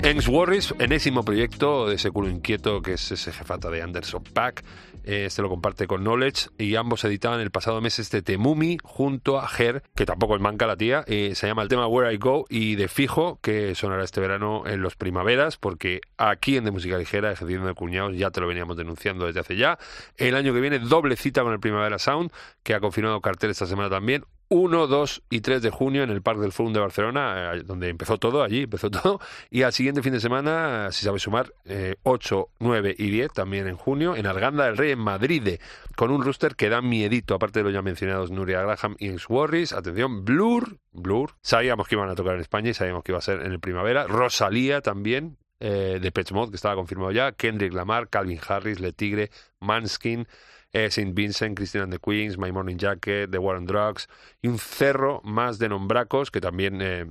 Engs 0.04 0.28
Warris, 0.28 0.74
enésimo 0.80 1.24
proyecto 1.24 1.88
de 1.88 1.96
ese 1.96 2.10
culo 2.10 2.28
inquieto 2.28 2.82
que 2.82 2.94
es 2.94 3.12
ese 3.12 3.32
jefata 3.32 3.70
de 3.70 3.84
Anderson 3.84 4.24
Pack. 4.24 4.64
Eh, 5.04 5.26
Este 5.26 5.44
lo 5.44 5.50
comparte 5.50 5.86
con 5.86 6.02
Knowledge 6.02 6.50
y 6.58 6.76
ambos 6.76 7.04
editaban 7.06 7.40
el 7.40 7.52
pasado 7.52 7.82
mes 7.82 8.00
este 8.00 8.24
Temumi 8.24 8.78
junto 8.84 9.40
a 9.40 9.48
Her, 9.48 9.84
que 9.96 10.06
tampoco 10.08 10.36
es 10.36 10.42
manca 10.42 10.66
la 10.66 10.76
tía. 10.76 11.04
eh, 11.06 11.34
se 11.36 11.46
llama 11.46 11.62
el 11.62 11.68
tema 11.70 11.86
Where 11.88 12.12
I 12.12 12.18
Go 12.18 12.46
y 12.50 12.76
de 12.76 12.88
fijo 12.88 13.40
que 13.44 13.76
sonará 13.76 14.04
este 14.04 14.20
verano 14.22 14.64
en 14.66 14.82
los 14.82 14.96
primaveras, 14.96 15.58
porque 15.58 16.02
aquí 16.18 16.58
en 16.58 16.64
De 16.64 16.72
Música 16.72 16.98
Ligera, 16.98 17.32
ejerciendo 17.32 17.68
de 17.68 17.76
cuñados, 17.76 18.18
ya 18.18 18.32
te 18.32 18.42
lo 18.42 18.48
veníamos 18.48 18.78
denunciando 18.78 19.28
desde 19.28 19.42
hace 19.42 19.56
ya. 19.56 19.78
El 20.18 20.36
año 20.36 20.52
que 20.52 20.62
viene, 20.62 20.80
doble 20.80 21.16
cita 21.16 21.44
con 21.44 21.54
el 21.54 21.60
Primavera 21.60 22.00
Sound, 22.00 22.32
que 22.64 22.74
ha 22.74 22.80
confirmado 22.80 23.22
cartel 23.22 23.52
esta 23.52 23.68
semana 23.68 23.90
también. 23.90 24.26
1, 24.52 24.88
2 24.88 25.24
y 25.30 25.40
3 25.40 25.62
de 25.62 25.70
junio 25.70 26.04
en 26.04 26.10
el 26.10 26.22
Parque 26.22 26.42
del 26.42 26.52
Fórum 26.52 26.74
de 26.74 26.82
Barcelona, 26.82 27.54
eh, 27.54 27.64
donde 27.64 27.88
empezó 27.88 28.18
todo, 28.18 28.44
allí 28.44 28.64
empezó 28.64 28.92
todo. 28.92 29.22
Y 29.50 29.64
al 29.64 29.72
siguiente 29.72 30.04
fin 30.04 30.12
de 30.12 30.20
semana, 30.20 30.92
si 30.92 31.06
sabes 31.06 31.22
sumar, 31.22 31.54
eh, 31.64 31.96
8, 32.04 32.50
9 32.60 32.94
y 32.98 33.10
10, 33.10 33.32
también 33.32 33.68
en 33.68 33.78
junio, 33.78 34.16
en 34.18 34.28
Arganda 34.28 34.66
del 34.66 34.76
Rey, 34.76 34.92
en 34.92 35.00
Madrid, 35.00 35.56
con 35.96 36.12
un 36.12 36.22
rooster 36.22 36.56
que 36.56 36.68
da 36.68 36.82
miedito, 36.82 37.34
aparte 37.34 37.60
de 37.60 37.64
los 37.64 37.74
ya 37.74 37.82
mencionados 37.82 38.30
Nuria 38.30 38.62
Graham 38.62 38.98
y 39.00 39.16
Warris. 39.30 39.72
Atención, 39.72 40.26
Blur, 40.26 40.80
Blur. 40.92 41.32
Sabíamos 41.42 41.88
que 41.88 41.96
iban 41.96 42.10
a 42.10 42.16
tocar 42.16 42.36
en 42.36 42.42
España 42.42 42.72
y 42.72 42.74
sabíamos 42.74 43.04
que 43.04 43.14
iba 43.14 43.20
a 43.20 43.22
ser 43.22 43.42
en 43.42 43.54
el 43.54 43.62
primavera. 43.62 44.06
Rosalía 44.06 44.82
también, 44.82 45.38
eh, 45.62 46.00
de 46.02 46.12
Pet 46.12 46.32
Mod, 46.32 46.50
que 46.50 46.56
estaba 46.58 46.76
confirmado 46.76 47.12
ya. 47.12 47.32
Kendrick 47.32 47.72
Lamar, 47.72 48.10
Calvin 48.10 48.40
Harris, 48.46 48.80
Le 48.82 48.92
Tigre, 48.92 49.30
Manskin. 49.60 50.28
Eh, 50.74 50.90
Saint 50.90 51.16
Vincent, 51.16 51.56
Christine 51.56 51.84
and 51.84 51.94
the 51.94 52.00
Queens, 52.00 52.38
My 52.38 52.52
Morning 52.52 52.78
Jacket, 52.78 53.30
The 53.32 53.38
War 53.38 53.56
on 53.56 53.66
Drugs 53.66 54.08
y 54.42 54.48
un 54.48 54.58
cerro 54.58 55.22
más 55.24 55.60
de 55.60 55.70
nombracos 55.70 56.32
que 56.32 56.42
también 56.42 56.82
eh, 56.82 57.06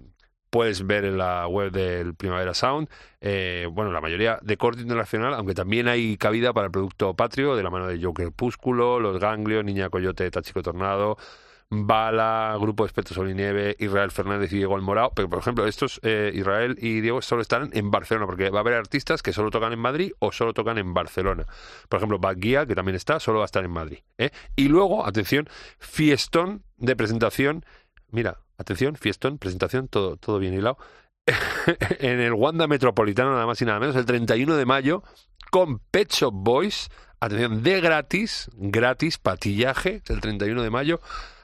puedes 0.50 0.86
ver 0.86 1.04
en 1.04 1.18
la 1.18 1.46
web 1.46 1.70
del 1.70 2.14
Primavera 2.14 2.54
Sound. 2.54 2.88
Eh, 3.20 3.68
bueno, 3.70 3.92
la 3.92 4.00
mayoría 4.00 4.38
de 4.42 4.56
corte 4.56 4.82
internacional, 4.82 5.34
aunque 5.34 5.54
también 5.54 5.88
hay 5.88 6.16
cabida 6.16 6.52
para 6.52 6.66
el 6.66 6.72
producto 6.72 7.14
patrio 7.14 7.56
de 7.56 7.62
la 7.62 7.70
mano 7.70 7.86
de 7.86 8.02
Joker 8.02 8.32
Púsculo, 8.32 9.00
Los 9.00 9.18
Ganglios, 9.20 9.64
Niña 9.64 9.88
Coyote, 9.90 10.30
Tachico 10.30 10.62
Tornado. 10.62 11.16
Bala, 11.72 12.56
Grupo 12.60 12.84
Expertos 12.84 13.14
Sol 13.14 13.30
y 13.30 13.34
Nieve, 13.34 13.76
Israel 13.78 14.10
Fernández 14.10 14.52
y 14.52 14.56
Diego 14.56 14.74
El 14.74 14.82
Morao. 14.82 15.12
Pero, 15.14 15.30
por 15.30 15.38
ejemplo, 15.38 15.66
estos, 15.68 16.00
eh, 16.02 16.32
Israel 16.34 16.76
y 16.80 17.00
Diego, 17.00 17.22
solo 17.22 17.42
están 17.42 17.70
en 17.72 17.92
Barcelona, 17.92 18.26
porque 18.26 18.50
va 18.50 18.58
a 18.58 18.60
haber 18.62 18.74
artistas 18.74 19.22
que 19.22 19.32
solo 19.32 19.50
tocan 19.50 19.72
en 19.72 19.78
Madrid 19.78 20.12
o 20.18 20.32
solo 20.32 20.52
tocan 20.52 20.78
en 20.78 20.92
Barcelona. 20.92 21.46
Por 21.88 21.98
ejemplo, 21.98 22.18
Baguía, 22.18 22.66
que 22.66 22.74
también 22.74 22.96
está, 22.96 23.20
solo 23.20 23.38
va 23.38 23.44
a 23.44 23.46
estar 23.46 23.64
en 23.64 23.70
Madrid. 23.70 23.98
¿eh? 24.18 24.30
Y 24.56 24.66
luego, 24.66 25.06
atención, 25.06 25.48
fiestón 25.78 26.64
de 26.76 26.96
presentación. 26.96 27.64
Mira, 28.10 28.38
atención, 28.58 28.96
fiestón, 28.96 29.38
presentación, 29.38 29.86
todo, 29.86 30.16
todo 30.16 30.40
bien 30.40 30.54
hilado. 30.54 30.76
en 32.00 32.18
el 32.18 32.32
Wanda 32.32 32.66
Metropolitano, 32.66 33.30
nada 33.30 33.46
más 33.46 33.62
y 33.62 33.64
nada 33.64 33.78
menos, 33.78 33.94
el 33.94 34.06
31 34.06 34.56
de 34.56 34.66
mayo, 34.66 35.04
con 35.52 35.78
Pet 35.78 36.12
Shop 36.12 36.34
Boys. 36.34 36.90
Atención, 37.20 37.62
de 37.62 37.80
gratis, 37.80 38.50
gratis, 38.54 39.18
patillaje, 39.18 40.02
el 40.08 40.20
31 40.20 40.62
de 40.62 40.70
mayo 40.70 41.00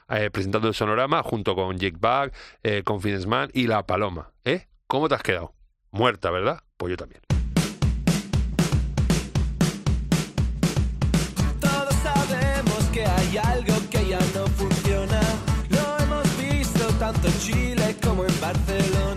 eh, 0.09 0.29
presentando 0.31 0.67
el 0.67 0.73
sonorama 0.73 1.23
junto 1.23 1.55
con 1.55 1.77
Jake 1.77 1.97
Bag, 1.99 2.31
eh, 2.63 2.83
Confidence 2.83 3.27
Man 3.27 3.49
y 3.53 3.67
La 3.67 3.85
Paloma. 3.85 4.31
¿Eh? 4.45 4.67
¿Cómo 4.87 5.09
te 5.09 5.15
has 5.15 5.23
quedado? 5.23 5.53
Muerta, 5.91 6.31
¿verdad? 6.31 6.61
Pues 6.77 6.91
yo 6.91 6.97
también. 6.97 7.21
Todos 11.59 11.93
sabemos 11.95 12.83
que 12.93 13.05
hay 13.05 13.37
algo 13.37 13.75
que 13.89 14.07
ya 14.07 14.19
no 14.35 14.47
funciona. 14.47 15.21
Lo 15.69 16.03
hemos 16.03 16.37
visto 16.37 16.85
tanto 16.99 17.27
en 17.27 17.39
Chile 17.39 17.95
como 18.01 18.25
en 18.25 18.41
Barcelona. 18.41 19.16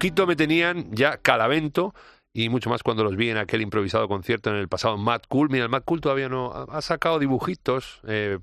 Loquito 0.00 0.26
me 0.26 0.34
tenían 0.34 0.90
ya 0.92 1.18
calavento 1.18 1.94
y 2.32 2.48
mucho 2.48 2.70
más 2.70 2.82
cuando 2.82 3.04
los 3.04 3.16
vi 3.16 3.28
en 3.28 3.36
aquel 3.36 3.60
improvisado 3.60 4.08
concierto 4.08 4.48
en 4.48 4.56
el 4.56 4.66
pasado 4.66 4.96
Mad 4.96 5.20
Cool. 5.28 5.50
Mira, 5.50 5.64
el 5.64 5.70
Mad 5.70 5.82
Cool 5.84 6.00
todavía 6.00 6.30
no 6.30 6.54
ha 6.54 6.78
ha 6.78 6.80
sacado 6.80 7.18
dibujitos, 7.18 8.00
eh, 8.08 8.38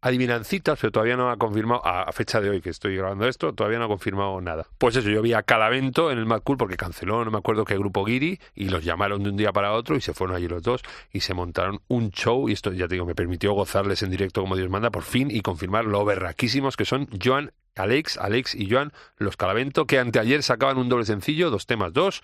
adivinancitas, 0.00 0.78
pero 0.80 0.92
todavía 0.92 1.16
no 1.16 1.30
ha 1.30 1.36
confirmado, 1.36 1.84
a, 1.84 2.10
fecha 2.12 2.40
de 2.40 2.50
hoy 2.50 2.60
que 2.60 2.70
estoy 2.70 2.96
grabando 2.96 3.26
esto, 3.26 3.52
todavía 3.52 3.78
no 3.78 3.86
ha 3.86 3.88
confirmado 3.88 4.40
nada. 4.40 4.66
Pues 4.78 4.96
eso, 4.96 5.08
yo 5.08 5.22
vi 5.22 5.32
a 5.32 5.42
Calavento 5.42 6.10
en 6.10 6.18
el 6.18 6.26
Mad 6.26 6.42
Cool 6.42 6.56
porque 6.56 6.76
canceló, 6.76 7.24
no 7.24 7.30
me 7.30 7.38
acuerdo 7.38 7.64
qué 7.64 7.76
grupo 7.76 8.04
Giri, 8.04 8.40
y 8.54 8.68
los 8.68 8.84
llamaron 8.84 9.22
de 9.22 9.30
un 9.30 9.36
día 9.36 9.52
para 9.52 9.72
otro 9.72 9.96
y 9.96 10.00
se 10.00 10.14
fueron 10.14 10.36
allí 10.36 10.48
los 10.48 10.62
dos 10.62 10.82
y 11.12 11.20
se 11.20 11.34
montaron 11.34 11.80
un 11.88 12.10
show. 12.10 12.48
Y 12.48 12.52
esto, 12.52 12.72
ya 12.72 12.86
te 12.86 12.94
digo, 12.94 13.06
me 13.06 13.14
permitió 13.14 13.52
gozarles 13.52 14.02
en 14.02 14.10
directo 14.10 14.40
como 14.40 14.56
Dios 14.56 14.70
manda 14.70 14.90
por 14.90 15.02
fin 15.02 15.30
y 15.30 15.40
confirmar 15.40 15.84
lo 15.84 16.04
berraquísimos 16.04 16.76
que 16.76 16.84
son 16.84 17.08
Joan, 17.22 17.52
Alex, 17.74 18.18
Alex 18.18 18.54
y 18.54 18.70
Joan, 18.70 18.92
los 19.16 19.36
Calavento, 19.36 19.86
que 19.86 19.98
anteayer 19.98 20.42
sacaban 20.42 20.78
un 20.78 20.88
doble 20.88 21.04
sencillo, 21.04 21.50
dos 21.50 21.66
temas, 21.66 21.92
dos. 21.92 22.22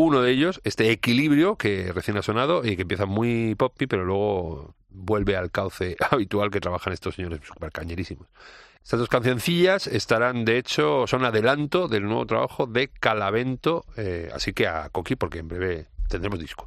Uno 0.00 0.22
de 0.22 0.30
ellos, 0.30 0.60
este 0.62 0.92
equilibrio 0.92 1.56
que 1.56 1.92
recién 1.92 2.16
ha 2.18 2.22
sonado 2.22 2.64
y 2.64 2.76
que 2.76 2.82
empieza 2.82 3.04
muy 3.04 3.56
poppy, 3.56 3.88
pero 3.88 4.04
luego 4.04 4.76
vuelve 4.90 5.36
al 5.36 5.50
cauce 5.50 5.96
habitual 6.12 6.52
que 6.52 6.60
trabajan 6.60 6.92
estos 6.92 7.16
señores 7.16 7.40
super 7.42 7.72
cañerísimos. 7.72 8.28
Estas 8.80 9.00
dos 9.00 9.08
cancioncillas 9.08 9.88
estarán, 9.88 10.44
de 10.44 10.56
hecho, 10.56 11.08
son 11.08 11.24
adelanto 11.24 11.88
del 11.88 12.04
nuevo 12.04 12.26
trabajo 12.26 12.68
de 12.68 12.86
Calavento, 12.86 13.86
eh, 13.96 14.30
así 14.32 14.52
que 14.52 14.68
a 14.68 14.88
Coqui, 14.88 15.16
porque 15.16 15.40
en 15.40 15.48
breve 15.48 15.86
tendremos 16.08 16.38
disco. 16.38 16.64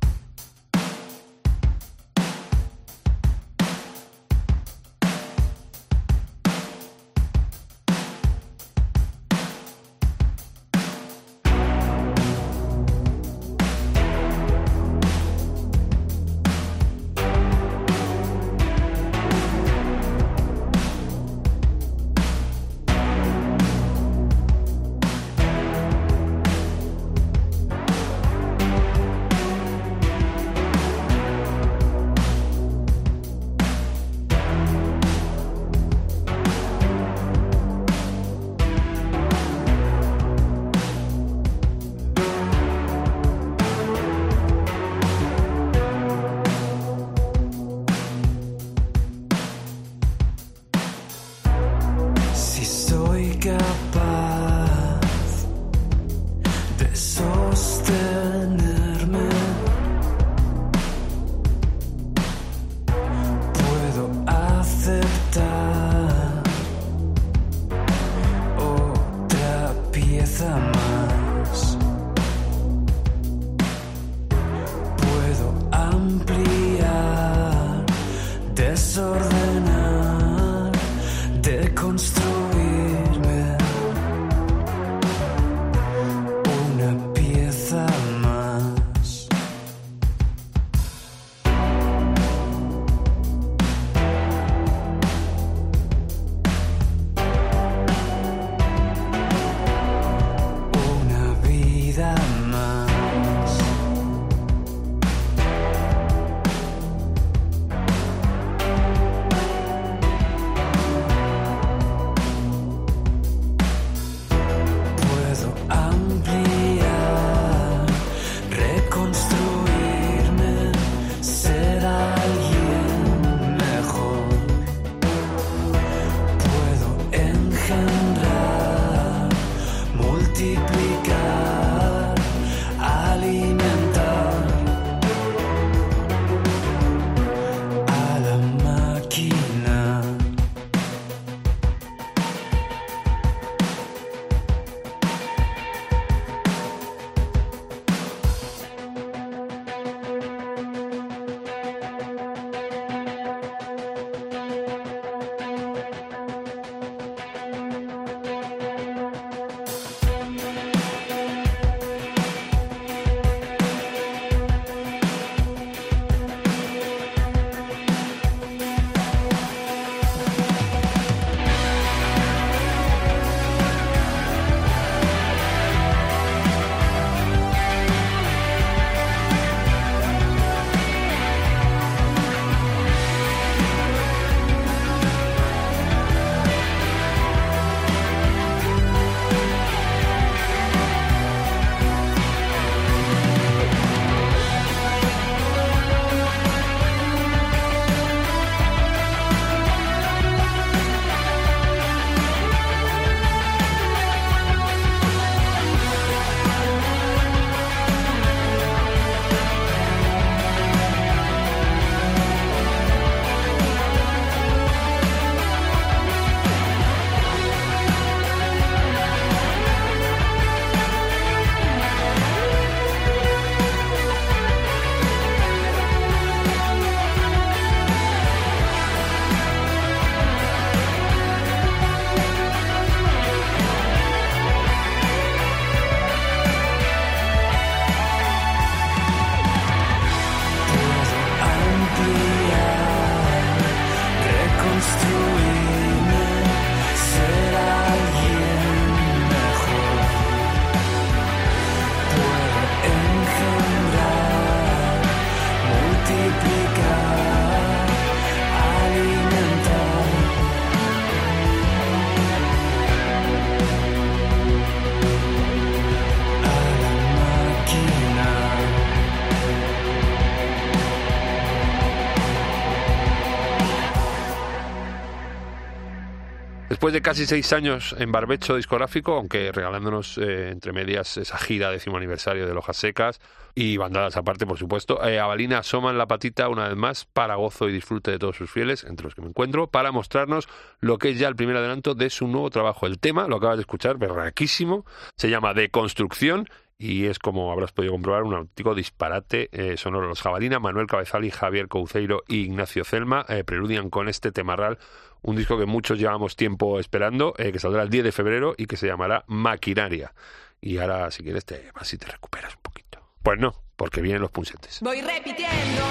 Después 276.81 276.93
de 276.95 277.03
casi 277.03 277.27
seis 277.27 277.53
años 277.53 277.95
en 277.99 278.11
barbecho 278.11 278.55
discográfico, 278.55 279.13
aunque 279.13 279.51
regalándonos 279.51 280.17
eh, 280.17 280.49
entre 280.49 280.73
medias 280.73 281.15
esa 281.17 281.37
gira 281.37 281.69
décimo 281.69 281.97
aniversario 281.97 282.47
de 282.47 282.55
Lojas 282.55 282.75
Secas 282.75 283.21
y 283.53 283.77
bandadas 283.77 284.17
aparte, 284.17 284.47
por 284.47 284.57
supuesto, 284.57 285.07
eh, 285.07 285.19
Avalina 285.19 285.59
asoma 285.59 285.91
en 285.91 285.99
la 285.99 286.07
patita 286.07 286.49
una 286.49 286.67
vez 286.67 286.75
más 286.75 287.05
para 287.05 287.35
gozo 287.35 287.69
y 287.69 287.71
disfrute 287.71 288.09
de 288.09 288.17
todos 288.17 288.35
sus 288.35 288.49
fieles, 288.49 288.83
entre 288.83 289.03
los 289.03 289.13
que 289.13 289.21
me 289.21 289.27
encuentro, 289.27 289.67
para 289.67 289.91
mostrarnos 289.91 290.49
lo 290.79 290.97
que 290.97 291.11
es 291.11 291.19
ya 291.19 291.27
el 291.27 291.35
primer 291.35 291.55
adelanto 291.55 291.93
de 291.93 292.09
su 292.09 292.25
nuevo 292.27 292.49
trabajo. 292.49 292.87
El 292.87 292.97
tema, 292.97 293.27
lo 293.27 293.35
acabas 293.35 293.57
de 293.57 293.61
escuchar, 293.61 293.99
berraquísimo, 293.99 294.83
se 295.15 295.29
llama 295.29 295.53
Deconstrucción 295.53 296.47
y 296.81 297.05
es 297.05 297.19
como 297.19 297.51
habrás 297.51 297.71
podido 297.71 297.93
comprobar 297.93 298.23
un 298.23 298.33
auténtico 298.33 298.73
disparate 298.73 299.49
eh, 299.51 299.77
sonoro. 299.77 300.07
Los 300.07 300.21
Jabalina, 300.21 300.59
Manuel 300.59 300.87
Cabezal 300.87 301.23
y 301.25 301.29
Javier 301.29 301.67
Couceiro 301.67 302.23
y 302.27 302.37
Ignacio 302.37 302.83
Celma 302.83 303.23
eh, 303.29 303.43
preludian 303.43 303.91
con 303.91 304.09
este 304.09 304.31
temarral 304.31 304.79
un 305.21 305.35
disco 305.35 305.59
que 305.59 305.67
muchos 305.67 305.99
llevamos 305.99 306.35
tiempo 306.35 306.79
esperando, 306.79 307.35
eh, 307.37 307.51
que 307.51 307.59
saldrá 307.59 307.83
el 307.83 307.89
10 307.91 308.05
de 308.05 308.11
febrero 308.11 308.55
y 308.57 308.65
que 308.65 308.77
se 308.77 308.87
llamará 308.87 309.23
Maquinaria. 309.27 310.13
Y 310.59 310.79
ahora, 310.79 311.11
si 311.11 311.21
quieres, 311.21 311.45
te 311.45 311.71
vas 311.75 311.87
te 311.89 312.05
recuperas 312.07 312.55
un 312.55 312.61
poquito. 312.63 312.99
Pues 313.21 313.39
no, 313.39 313.53
porque 313.75 314.01
vienen 314.01 314.21
los 314.21 314.31
punsetes. 314.31 314.79
Voy 314.81 315.01
repitiendo 315.01 315.83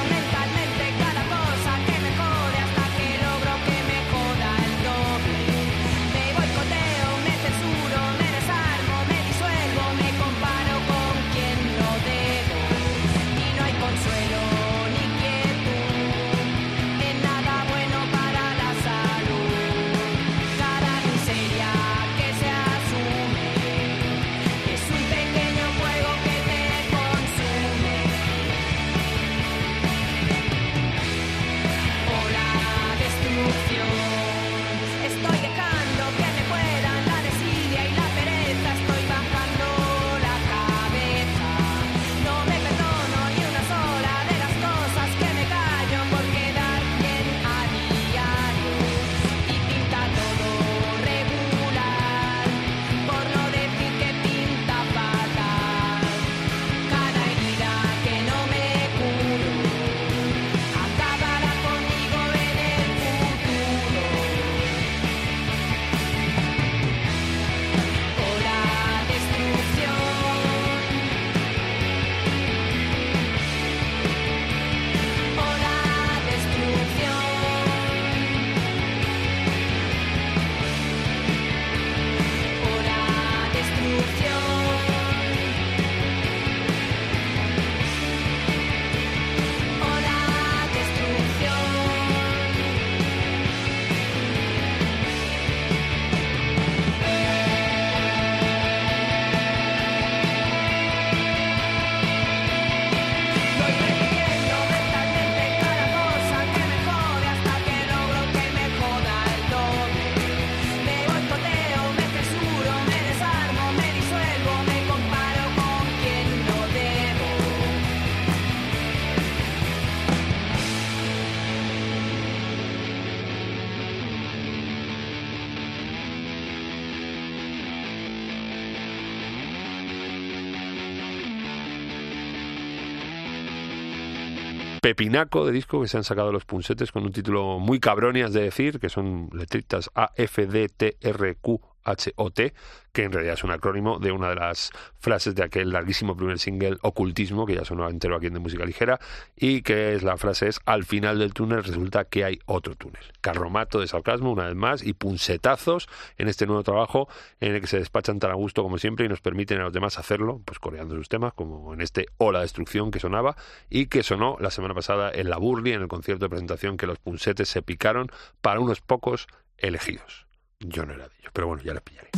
pepinaco 134.81 135.47
de 135.47 135.53
disco 135.53 135.81
que 135.81 135.89
se 135.89 135.97
han 135.97 136.05
sacado 136.05 136.33
los 136.33 136.45
punsetes 136.45 136.93
con 136.93 137.05
un 137.05 137.13
título 137.13 137.59
muy 137.59 137.81
cabronias 137.81 138.33
de 138.33 138.43
decir, 138.43 138.81
que 138.81 138.89
son 138.89 139.31
letritas 139.33 139.91
A, 139.95 140.13
F, 140.17 140.47
D, 140.47 140.69
T, 140.69 140.97
R, 141.01 141.35
Q, 141.37 141.61
H, 141.85 142.13
O, 142.17 142.31
T, 142.31 142.53
que 142.93 143.05
en 143.05 143.13
realidad 143.13 143.35
es 143.35 143.45
un 143.45 143.51
acrónimo 143.51 143.99
de 143.99 144.13
una 144.13 144.31
de 144.31 144.35
las 144.37 144.71
frases 144.99 145.35
de 145.35 145.45
aquel 145.45 145.71
larguísimo 145.71 146.17
primer 146.17 146.39
single 146.39 146.79
Ocultismo, 146.83 147.47
que 147.47 147.55
ya 147.55 147.65
sonó 147.65 147.89
entero 147.89 148.17
aquí 148.17 148.27
en 148.27 148.35
de 148.35 148.41
música 148.41 148.65
ligera, 148.65 148.99
y 149.37 149.63
que 149.63 149.95
es 149.95 150.03
la 150.03 150.17
frase 150.17 150.49
es 150.49 150.61
al 150.67 150.85
final 150.85 151.19
del 151.19 151.33
túnel 151.33 151.63
resulta 151.63 152.05
que 152.05 152.25
hay 152.25 152.39
otro 152.47 152.75
túnel. 152.75 153.03
Carromato 153.21 153.81
de 153.81 153.87
sarcasmo, 153.87 154.33
una 154.33 154.47
vez 154.47 154.57
más, 154.57 154.83
y 154.83 154.93
punsetazos 154.93 155.89
en 156.19 156.29
este 156.29 156.47
nuevo 156.47 156.63
trabajo 156.63 157.09
en 157.41 157.55
el 157.55 157.61
que 157.61 157.67
se 157.67 157.79
despachan 157.79 158.19
tan 158.19 158.31
a 158.31 158.35
gusto 158.35 158.63
como 158.63 158.79
siempre 158.79 159.07
y 159.07 159.09
nos 159.09 159.21
permiten 159.21 159.61
a 159.61 159.65
los 159.65 159.73
demás 159.73 159.99
hacerlo, 159.99 160.41
pues 160.45 160.59
coreando 160.59 160.97
sus 160.97 161.09
temas, 161.09 161.33
como 161.35 161.73
en 161.75 161.81
este 161.81 162.07
Hola 162.19 162.41
Destrucción 162.41 162.91
que 162.91 163.01
sonaba, 163.01 163.37
y 163.69 163.87
que 163.87 164.03
sonó 164.03 164.37
la 164.41 164.51
semana 164.51 164.75
pasada 164.75 165.11
en 165.13 165.31
la 165.31 165.39
Burli, 165.39 165.73
en 165.73 165.83
el 165.83 165.89
concierto 165.89 166.25
de 166.25 166.31
presentación 166.31 166.77
que 166.77 166.87
los 166.87 166.99
punsetes 166.99 167.49
se 167.49 167.63
picaron 167.63 168.09
para 168.41 168.61
unos 168.61 168.81
pocos 168.81 169.27
elegidos. 169.59 170.30
Yo 170.61 170.85
no 170.85 170.93
era 170.93 171.09
de 171.09 171.15
ellos, 171.19 171.33
pero 171.33 171.47
bueno, 171.47 171.63
ya 171.63 171.73
les 171.73 171.83
pillaré. 171.83 172.11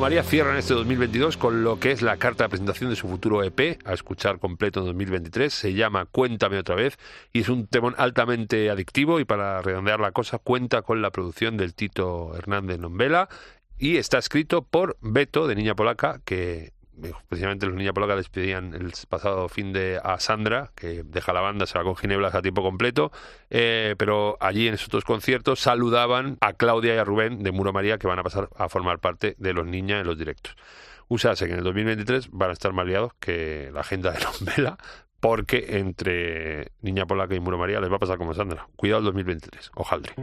María 0.00 0.22
cierran 0.22 0.56
este 0.56 0.72
2022 0.72 1.36
con 1.36 1.62
lo 1.62 1.78
que 1.78 1.92
es 1.92 2.00
la 2.00 2.16
carta 2.16 2.44
de 2.44 2.48
presentación 2.48 2.88
de 2.88 2.96
su 2.96 3.06
futuro 3.06 3.44
EP, 3.44 3.78
a 3.84 3.92
escuchar 3.92 4.38
completo 4.38 4.80
en 4.80 4.86
2023. 4.86 5.52
Se 5.52 5.74
llama 5.74 6.06
Cuéntame 6.06 6.56
otra 6.56 6.74
vez 6.74 6.98
y 7.34 7.40
es 7.40 7.50
un 7.50 7.66
temón 7.66 7.94
altamente 7.98 8.70
adictivo 8.70 9.20
y 9.20 9.26
para 9.26 9.60
redondear 9.60 10.00
la 10.00 10.12
cosa 10.12 10.38
cuenta 10.38 10.80
con 10.80 11.02
la 11.02 11.10
producción 11.10 11.58
del 11.58 11.74
Tito 11.74 12.34
Hernández 12.34 12.78
Nombela 12.78 13.28
y 13.78 13.98
está 13.98 14.16
escrito 14.16 14.62
por 14.62 14.96
Beto 15.02 15.46
de 15.46 15.54
Niña 15.54 15.74
Polaca, 15.74 16.22
que 16.24 16.72
precisamente 17.28 17.66
los 17.66 17.74
Niña 17.74 17.92
Polaca 17.92 18.16
les 18.16 18.28
pedían 18.28 18.74
el 18.74 18.92
pasado 19.08 19.48
fin 19.48 19.72
de 19.72 20.00
a 20.02 20.18
Sandra, 20.20 20.70
que 20.74 21.02
deja 21.04 21.32
la 21.32 21.40
banda, 21.40 21.66
se 21.66 21.78
va 21.78 21.84
con 21.84 21.96
Ginebras 21.96 22.34
a 22.34 22.42
tiempo 22.42 22.62
completo, 22.62 23.12
eh, 23.48 23.94
pero 23.98 24.36
allí 24.40 24.68
en 24.68 24.74
esos 24.74 24.88
dos 24.88 25.04
conciertos 25.04 25.60
saludaban 25.60 26.36
a 26.40 26.52
Claudia 26.52 26.94
y 26.94 26.98
a 26.98 27.04
Rubén 27.04 27.42
de 27.42 27.52
Muro 27.52 27.72
María, 27.72 27.98
que 27.98 28.06
van 28.06 28.18
a 28.18 28.22
pasar 28.22 28.48
a 28.56 28.68
formar 28.68 28.98
parte 28.98 29.34
de 29.38 29.52
los 29.52 29.66
Niña 29.66 30.00
en 30.00 30.06
los 30.06 30.18
directos. 30.18 30.56
Usase 31.08 31.46
que 31.46 31.52
en 31.52 31.58
el 31.58 31.64
2023 31.64 32.28
van 32.30 32.50
a 32.50 32.52
estar 32.52 32.72
más 32.72 32.86
liados 32.86 33.12
que 33.18 33.70
la 33.72 33.80
agenda 33.80 34.12
de 34.12 34.20
Nombela, 34.24 34.78
porque 35.20 35.78
entre 35.78 36.72
Niña 36.80 37.06
Polaca 37.06 37.34
y 37.34 37.40
Muro 37.40 37.58
María 37.58 37.80
les 37.80 37.90
va 37.90 37.96
a 37.96 38.00
pasar 38.00 38.18
como 38.18 38.34
Sandra. 38.34 38.68
Cuidado 38.76 39.00
el 39.00 39.04
2023, 39.06 39.70
ojaldre. 39.74 40.14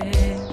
sé. 0.00 0.51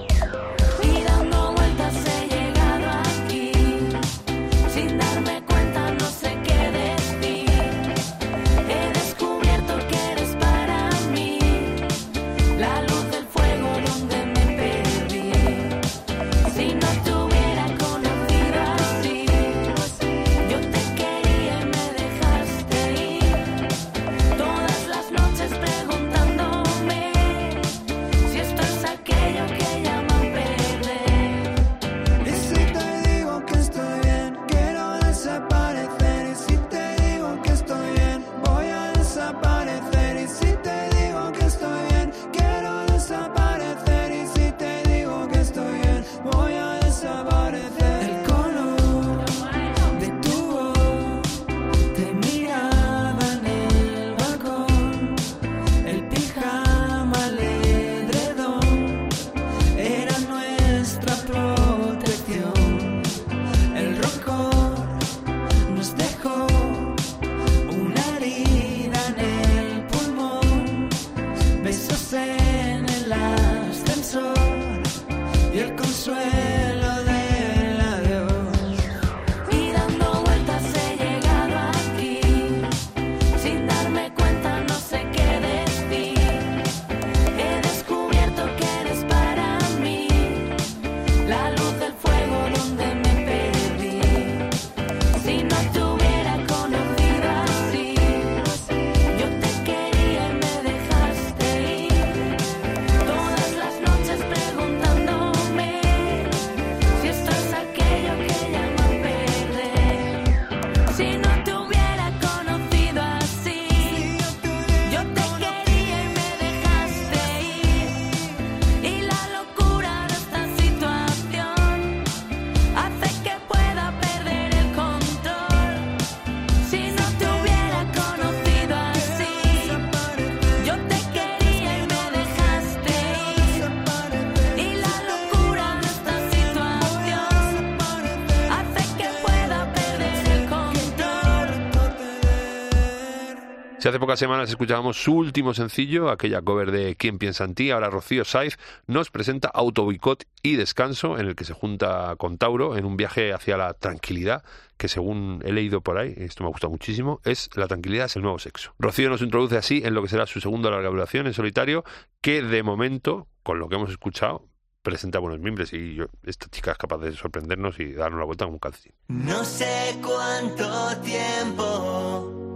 Pocas 144.09 144.19
semanas 144.21 144.49
escuchábamos 144.49 144.97
su 145.03 145.13
último 145.13 145.53
sencillo, 145.53 146.09
aquella 146.09 146.41
cover 146.41 146.71
de 146.71 146.95
¿Quién 146.95 147.19
piensa 147.19 147.43
en 147.43 147.53
ti? 147.53 147.69
Ahora 147.69 147.91
Rocío 147.91 148.25
Saiz 148.25 148.57
nos 148.87 149.11
presenta 149.11 149.49
Autoboicot 149.49 150.23
y 150.41 150.55
Descanso, 150.55 151.19
en 151.19 151.27
el 151.27 151.35
que 151.35 151.45
se 151.45 151.53
junta 151.53 152.15
con 152.17 152.39
Tauro 152.39 152.75
en 152.75 152.85
un 152.85 152.97
viaje 152.97 153.33
hacia 153.33 153.55
la 153.55 153.75
tranquilidad, 153.75 154.43
que 154.77 154.87
según 154.87 155.43
he 155.45 155.53
leído 155.53 155.81
por 155.81 155.99
ahí, 155.99 156.15
esto 156.17 156.43
me 156.43 156.47
ha 156.47 156.51
gustado 156.51 156.71
muchísimo, 156.71 157.21
es 157.23 157.51
la 157.53 157.67
tranquilidad 157.67 158.07
es 158.07 158.15
el 158.15 158.23
nuevo 158.23 158.39
sexo. 158.39 158.73
Rocío 158.79 159.11
nos 159.11 159.21
introduce 159.21 159.57
así 159.57 159.83
en 159.85 159.93
lo 159.93 160.01
que 160.01 160.07
será 160.07 160.25
su 160.25 160.41
segunda 160.41 160.71
larga 160.71 160.89
duración 160.89 161.27
en 161.27 161.35
solitario, 161.35 161.83
que 162.19 162.41
de 162.41 162.63
momento, 162.63 163.27
con 163.43 163.59
lo 163.59 163.69
que 163.69 163.75
hemos 163.75 163.91
escuchado, 163.91 164.47
presenta 164.81 165.19
buenos 165.19 165.39
mimbres 165.39 165.71
y 165.71 165.93
yo- 165.93 166.07
esta 166.23 166.47
chica 166.47 166.71
es 166.71 166.79
capaz 166.79 166.97
de 166.97 167.11
sorprendernos 167.11 167.79
y 167.79 167.91
darnos 167.93 168.17
la 168.19 168.25
vuelta 168.25 168.45
como 168.45 168.55
un 168.55 168.59
calcetín. 168.59 168.93
No 169.07 169.43
sé 169.43 169.99
cuánto 170.01 170.99
tiempo 171.03 172.48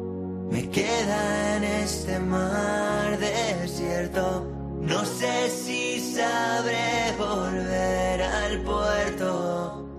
me 0.54 0.70
queda 0.70 1.58
en 1.58 1.64
este 1.64 2.20
mar 2.20 3.18
desierto. 3.18 4.48
No 4.82 5.04
sé 5.04 5.50
si 5.50 6.00
sabré 6.00 7.12
volver 7.18 8.22
al 8.22 8.62
puerto. 8.62 9.90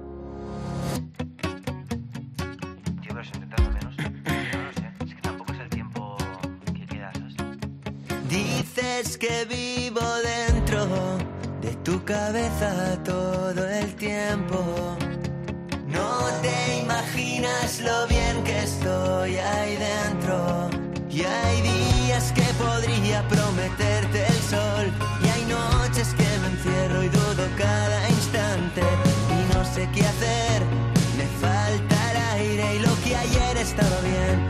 Tío, 3.02 3.10
pero 3.14 3.24
se 3.24 3.34
intentando 3.34 3.70
menos. 3.72 3.96
No 3.98 4.62
lo 4.62 4.72
sé. 4.72 4.86
Es 5.04 5.14
que 5.14 5.22
tampoco 5.22 5.52
es 5.54 5.60
el 5.60 5.70
tiempo 5.70 6.16
que 6.72 6.86
queda, 6.86 7.12
¿sabes? 7.12 7.58
Dices 8.28 9.18
que 9.18 9.44
vivo 9.46 10.06
dentro 10.22 10.86
de 11.62 11.74
tu 11.82 12.04
cabeza 12.04 13.02
todo 13.02 13.68
el 13.68 13.92
tiempo. 13.96 14.96
No 15.94 16.28
te 16.42 16.78
imaginas 16.82 17.80
lo 17.80 18.06
bien 18.08 18.42
que 18.42 18.58
estoy 18.64 19.36
ahí 19.36 19.76
dentro. 19.76 20.68
Y 21.08 21.22
hay 21.22 21.62
días 21.62 22.32
que 22.32 22.46
podría 22.64 23.26
prometerte 23.28 24.26
el 24.26 24.40
sol. 24.54 24.86
Y 25.24 25.28
hay 25.28 25.44
noches 25.44 26.08
que 26.18 26.28
me 26.40 26.48
encierro 26.48 27.02
y 27.04 27.08
dudo 27.08 27.44
cada 27.56 28.10
instante. 28.10 28.82
Y 29.38 29.54
no 29.54 29.64
sé 29.64 29.88
qué 29.94 30.04
hacer. 30.04 30.62
Me 31.16 31.26
falta 31.40 31.96
el 32.10 32.16
aire 32.40 32.76
y 32.76 32.78
lo 32.80 32.94
que 33.04 33.16
ayer 33.16 33.56
estaba 33.56 34.00
bien. 34.00 34.43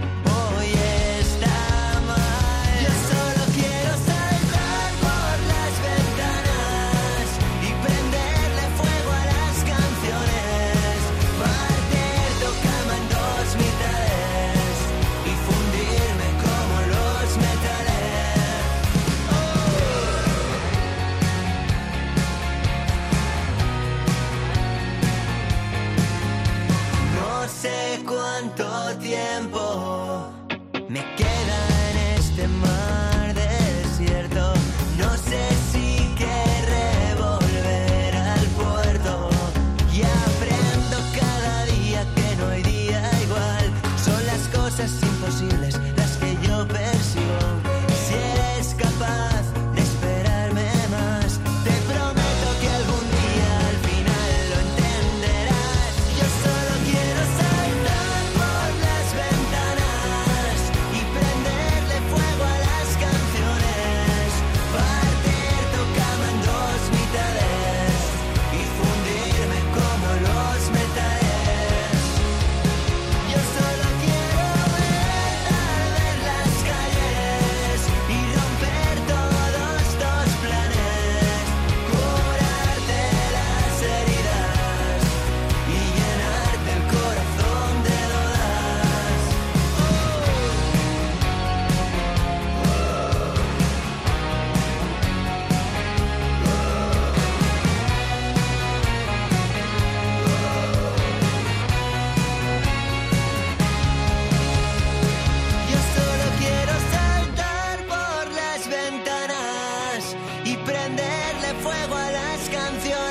prenderle 110.65 111.55
fuego 111.62 111.97
a 111.97 112.11
las 112.11 112.49
canciones. 112.49 113.03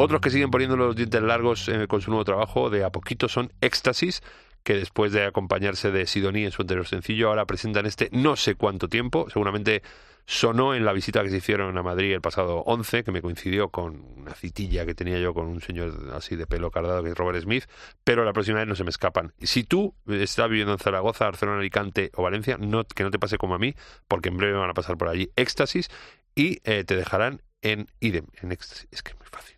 Otros 0.00 0.20
que 0.20 0.30
siguen 0.30 0.52
poniendo 0.52 0.76
los 0.76 0.94
dientes 0.94 1.20
largos 1.20 1.68
eh, 1.68 1.88
con 1.88 2.00
su 2.00 2.12
nuevo 2.12 2.24
trabajo 2.24 2.70
de 2.70 2.84
a 2.84 2.90
poquito 2.90 3.28
son 3.28 3.52
Éxtasis, 3.60 4.22
que 4.62 4.74
después 4.74 5.10
de 5.10 5.24
acompañarse 5.24 5.90
de 5.90 6.06
Sidoní 6.06 6.44
en 6.44 6.52
su 6.52 6.62
anterior 6.62 6.86
sencillo, 6.86 7.30
ahora 7.30 7.46
presentan 7.46 7.84
este 7.84 8.08
no 8.12 8.36
sé 8.36 8.54
cuánto 8.54 8.88
tiempo, 8.88 9.28
seguramente 9.28 9.82
sonó 10.24 10.76
en 10.76 10.84
la 10.84 10.92
visita 10.92 11.24
que 11.24 11.30
se 11.30 11.38
hicieron 11.38 11.76
a 11.76 11.82
Madrid 11.82 12.12
el 12.12 12.20
pasado 12.20 12.58
11, 12.58 13.02
que 13.02 13.10
me 13.10 13.20
coincidió 13.20 13.70
con 13.70 14.04
una 14.18 14.34
citilla 14.34 14.86
que 14.86 14.94
tenía 14.94 15.18
yo 15.18 15.34
con 15.34 15.48
un 15.48 15.60
señor 15.60 16.12
así 16.14 16.36
de 16.36 16.46
pelo 16.46 16.70
cardado 16.70 17.02
que 17.02 17.10
es 17.10 17.18
Robert 17.18 17.42
Smith, 17.42 17.64
pero 18.04 18.24
la 18.24 18.32
próxima 18.32 18.60
vez 18.60 18.68
no 18.68 18.76
se 18.76 18.84
me 18.84 18.90
escapan. 18.90 19.32
Si 19.40 19.64
tú 19.64 19.96
estás 20.06 20.48
viviendo 20.48 20.74
en 20.74 20.78
Zaragoza, 20.78 21.24
Barcelona, 21.24 21.58
Alicante 21.58 22.12
o 22.14 22.22
Valencia, 22.22 22.56
no, 22.56 22.84
que 22.84 23.02
no 23.02 23.10
te 23.10 23.18
pase 23.18 23.36
como 23.36 23.56
a 23.56 23.58
mí, 23.58 23.74
porque 24.06 24.28
en 24.28 24.36
breve 24.36 24.56
van 24.56 24.70
a 24.70 24.74
pasar 24.74 24.96
por 24.96 25.08
allí 25.08 25.32
Éxtasis 25.34 25.90
y 26.36 26.60
eh, 26.62 26.84
te 26.84 26.94
dejarán 26.94 27.42
en 27.62 27.88
idem, 27.98 28.26
en 28.40 28.52
Éxtasis. 28.52 28.86
Es 28.92 29.02
que 29.02 29.10
es 29.10 29.18
muy 29.18 29.26
fácil. 29.26 29.57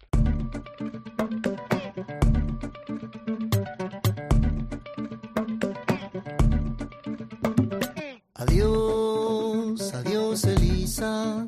Adiós, 8.41 9.93
adiós 9.93 10.45
Elisa. 10.45 11.47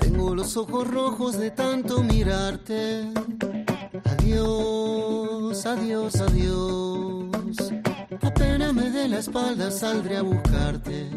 Tengo 0.00 0.34
los 0.34 0.56
ojos 0.56 0.88
rojos 0.88 1.36
de 1.36 1.50
tanto 1.50 2.02
mirarte. 2.02 3.12
Adiós, 4.04 5.66
adiós, 5.66 6.18
adiós. 6.18 7.72
Apenas 8.22 8.72
me 8.72 8.90
dé 8.90 9.06
la 9.06 9.18
espalda 9.18 9.70
saldré 9.70 10.16
a 10.16 10.22
buscarte. 10.22 11.10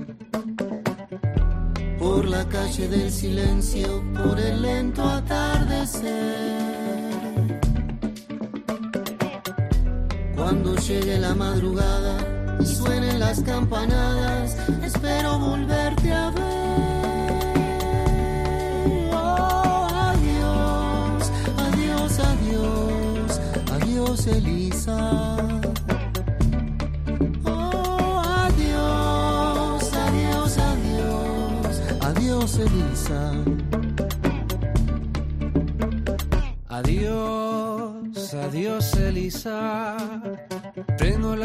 Por 1.97 2.25
la 2.25 2.43
calle 2.49 2.89
del 2.89 3.09
silencio, 3.09 4.03
por 4.21 4.37
el 4.37 4.61
lento 4.61 5.03
atardecer. 5.03 6.09
Cuando 10.35 10.75
llegue 10.75 11.17
la 11.17 11.33
madrugada 11.33 12.38
suenen 12.65 13.19
las 13.19 13.41
campanadas, 13.41 14.57
espero 14.83 15.39
volverte 15.39 16.13
a 16.13 16.29
ver. 16.31 16.39
Oh, 19.13 19.87
adiós, 20.11 21.31
adiós, 21.57 22.19
adiós, 22.19 23.39
adiós, 23.71 24.27
Elisa. 24.27 25.48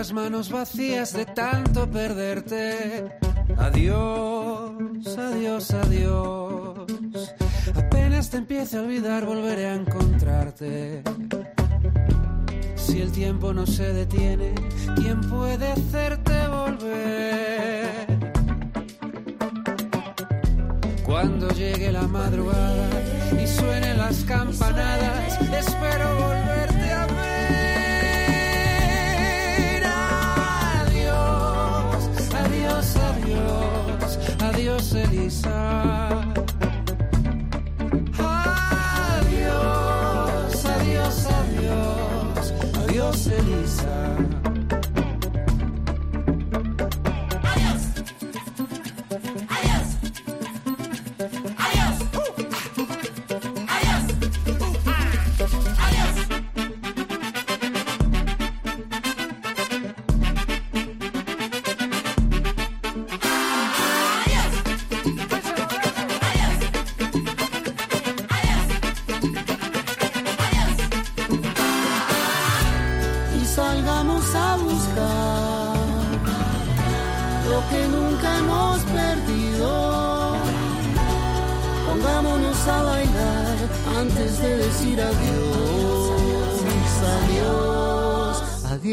Las 0.05 0.13
manos 0.13 0.51
vacías 0.51 1.15
de 1.15 1.25
tanto 1.25 1.91
perderte. 1.91 3.09
Adiós, 3.57 5.17
adiós, 5.17 5.71
adiós. 5.71 7.35
Apenas 7.75 8.29
te 8.29 8.37
empiece 8.37 8.77
a 8.77 8.83
olvidar, 8.83 9.25
volveré 9.25 9.67
a 9.67 9.75
encontrarte. 9.77 11.03
Si 12.77 13.01
el 13.01 13.13
tiempo 13.13 13.55
no 13.55 13.67
se 13.67 13.95
detiene, 13.95 14.53
¿quién 14.97 15.23
puede 15.23 15.73
hacerte 15.73 16.49
volver? 16.49 18.07
Cuando 21.07 21.49
llegue 21.49 21.91
la 21.91 22.03
madrugada 22.03 22.91
y 23.43 23.47
suenen 23.47 23.97
las 23.97 24.23
campanadas, 24.25 25.41
espero 25.41 26.15
volverte 26.27 26.93
a 26.93 27.07
ver. 27.07 27.34
Adiós, 35.27 36.14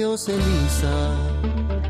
adiós 0.02 0.28
Elisa. 0.28 1.81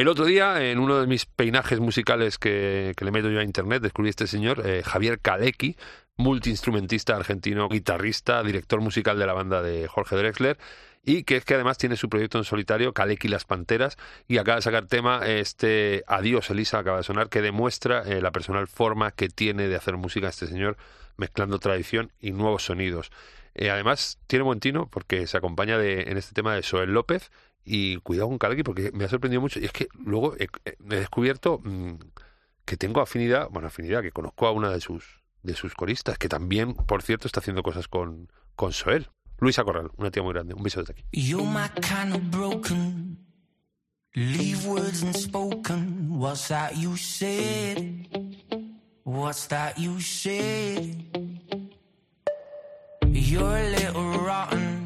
El 0.00 0.08
otro 0.08 0.24
día, 0.24 0.64
en 0.64 0.78
uno 0.78 0.98
de 0.98 1.06
mis 1.06 1.26
peinajes 1.26 1.78
musicales 1.78 2.38
que, 2.38 2.94
que 2.96 3.04
le 3.04 3.10
meto 3.10 3.28
yo 3.28 3.38
a 3.38 3.42
internet, 3.42 3.82
descubrí 3.82 4.08
a 4.08 4.16
este 4.16 4.26
señor, 4.26 4.66
eh, 4.66 4.82
Javier 4.82 5.20
Kalecki, 5.20 5.76
multiinstrumentista 6.16 7.14
argentino, 7.16 7.68
guitarrista, 7.68 8.42
director 8.42 8.80
musical 8.80 9.18
de 9.18 9.26
la 9.26 9.34
banda 9.34 9.60
de 9.60 9.88
Jorge 9.88 10.16
Drexler, 10.16 10.56
y 11.04 11.24
que 11.24 11.36
es 11.36 11.44
que 11.44 11.52
además 11.52 11.76
tiene 11.76 11.96
su 11.96 12.08
proyecto 12.08 12.38
en 12.38 12.44
solitario, 12.44 12.94
Kalecki 12.94 13.28
y 13.28 13.30
las 13.30 13.44
Panteras, 13.44 13.98
y 14.26 14.38
acaba 14.38 14.56
de 14.56 14.62
sacar 14.62 14.86
tema 14.86 15.20
este 15.26 16.02
Adiós 16.06 16.48
Elisa, 16.48 16.78
acaba 16.78 16.96
de 16.96 17.02
sonar, 17.02 17.28
que 17.28 17.42
demuestra 17.42 18.00
eh, 18.04 18.22
la 18.22 18.30
personal 18.30 18.68
forma 18.68 19.10
que 19.10 19.28
tiene 19.28 19.68
de 19.68 19.76
hacer 19.76 19.98
música 19.98 20.28
este 20.28 20.46
señor, 20.46 20.78
mezclando 21.18 21.58
tradición 21.58 22.10
y 22.22 22.30
nuevos 22.30 22.64
sonidos. 22.64 23.10
Eh, 23.54 23.68
además, 23.68 24.18
tiene 24.26 24.44
buen 24.44 24.60
tino 24.60 24.88
porque 24.88 25.26
se 25.26 25.36
acompaña 25.36 25.76
de, 25.76 26.04
en 26.04 26.16
este 26.16 26.32
tema 26.32 26.54
de 26.54 26.62
Soel 26.62 26.94
López, 26.94 27.30
y 27.64 27.96
cuidado 27.98 28.28
con 28.28 28.38
Kalecki 28.38 28.62
porque 28.62 28.90
me 28.92 29.04
ha 29.04 29.08
sorprendido 29.08 29.40
mucho. 29.40 29.60
Y 29.60 29.64
es 29.64 29.72
que 29.72 29.88
luego 29.94 30.34
he, 30.36 30.48
he 30.64 30.76
descubierto 30.78 31.60
mm, 31.62 31.94
que 32.64 32.76
tengo 32.76 33.00
afinidad, 33.00 33.48
bueno, 33.50 33.68
afinidad, 33.68 34.02
que 34.02 34.12
conozco 34.12 34.46
a 34.46 34.52
una 34.52 34.70
de 34.70 34.80
sus 34.80 35.20
de 35.42 35.54
sus 35.54 35.74
coristas, 35.74 36.18
que 36.18 36.28
también, 36.28 36.74
por 36.74 37.02
cierto, 37.02 37.26
está 37.26 37.40
haciendo 37.40 37.62
cosas 37.62 37.88
con, 37.88 38.30
con 38.56 38.72
Soel. 38.72 39.08
Luisa 39.38 39.64
Corral, 39.64 39.90
una 39.96 40.10
tía 40.10 40.22
muy 40.22 40.34
grande. 40.34 40.54
Un 40.54 40.62
beso 40.62 40.80
desde 40.80 40.92
aquí. 40.92 41.04
You're 41.12 41.44
my 41.44 41.68
kind 41.80 42.14
of 42.14 42.20
broken. 42.30 43.18
Leave 44.14 44.66
words 44.66 45.02
unspoken. 45.02 46.18
What's 46.18 46.48
that 46.48 46.72
you 46.76 46.96
said? 46.96 48.06
What's 49.04 49.48
that 49.48 49.78
you 49.78 49.98
said? 50.00 50.96
You're 53.06 53.56
a 53.56 53.70
little 53.70 54.18
rotten. 54.18 54.79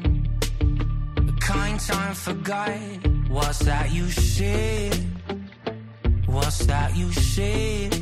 Time 1.77 2.15
forgot. 2.15 2.71
What's 3.27 3.59
that 3.59 3.91
you 3.91 4.09
said? 4.09 4.95
What's 6.25 6.65
that 6.65 6.95
you 6.95 7.11
said? 7.11 7.93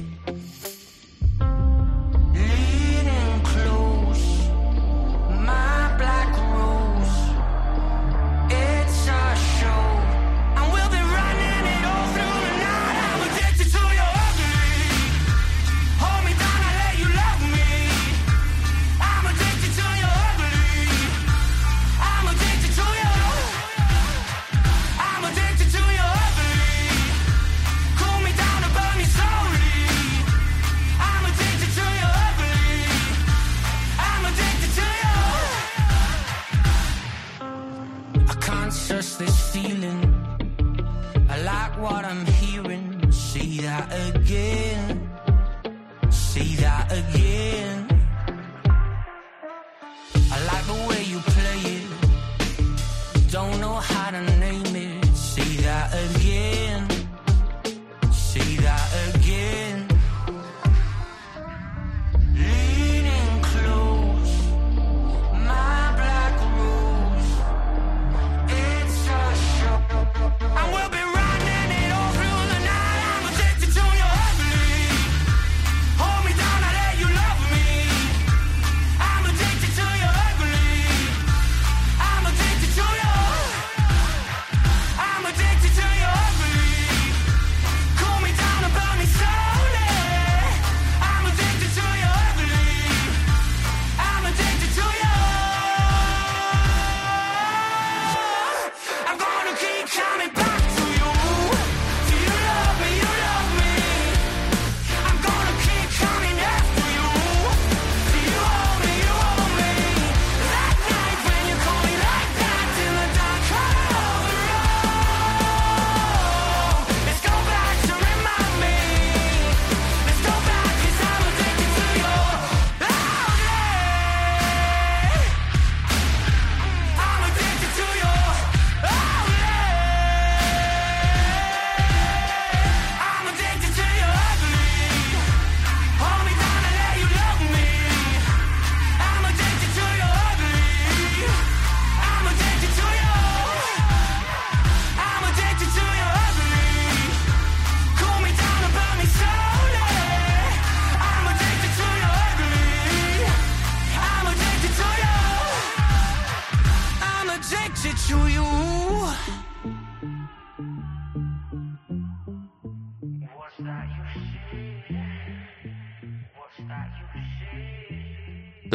Leaning 2.34 3.42
close, 3.44 4.48
my 5.42 5.83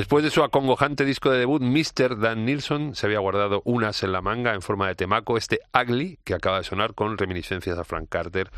Después 0.09 0.25
de 0.25 0.31
su 0.31 0.43
acongojante 0.43 1.05
disco 1.05 1.29
de 1.31 1.39
debut, 1.39 1.61
Mr. 1.61 2.19
Dan 2.19 2.47
Nilsson 2.47 2.95
se 2.95 3.05
había 3.05 3.19
guardado 3.19 3.61
unas 3.67 4.03
en 4.03 4.13
la 4.13 4.23
manga 4.23 4.55
en 4.55 4.63
forma 4.63 4.89
de 4.89 4.95
temaco, 4.95 5.37
este 5.37 5.61
Ugly, 5.75 6.19
que 6.25 6.33
acaba 6.33 6.57
de 6.57 6.65
sonar 6.65 6.95
con 6.95 7.19
reminiscencias 7.19 7.77
a 7.77 7.85
Frank 7.85 8.09
Carter 8.09 8.51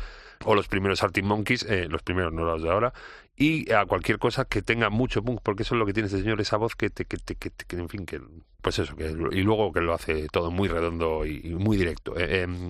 o 0.45 0.55
los 0.55 0.69
primeros 0.69 1.03
Arctic 1.03 1.25
Monkeys, 1.25 1.63
eh, 1.63 1.89
los 1.89 2.03
primeros 2.03 2.31
no 2.31 2.45
los 2.45 2.63
de 2.63 2.69
ahora, 2.69 2.93
y 3.35 3.69
a 3.73 3.85
cualquier 3.85 4.17
cosa 4.17 4.45
que 4.45 4.61
tenga 4.61 4.89
mucho 4.89 5.23
punk, 5.23 5.41
porque 5.43 5.63
eso 5.63 5.75
es 5.75 5.79
lo 5.79 5.85
que 5.85 5.91
tiene 5.91 6.07
este 6.07 6.19
señor, 6.19 6.39
esa 6.39 6.55
voz 6.55 6.77
que 6.77 6.89
te, 6.89 7.03
que, 7.03 7.17
te- 7.17 7.35
que, 7.35 7.49
te- 7.49 7.65
que, 7.65 7.75
en 7.75 7.89
fin, 7.89 8.05
que, 8.05 8.21
pues 8.61 8.79
eso, 8.79 8.95
que, 8.95 9.07
y 9.09 9.41
luego 9.41 9.73
que 9.73 9.81
lo 9.81 9.93
hace 9.93 10.29
todo 10.29 10.51
muy 10.51 10.69
redondo 10.69 11.25
y, 11.25 11.41
muy 11.55 11.75
directo. 11.75 12.17
Eh, 12.17 12.43
em, 12.43 12.65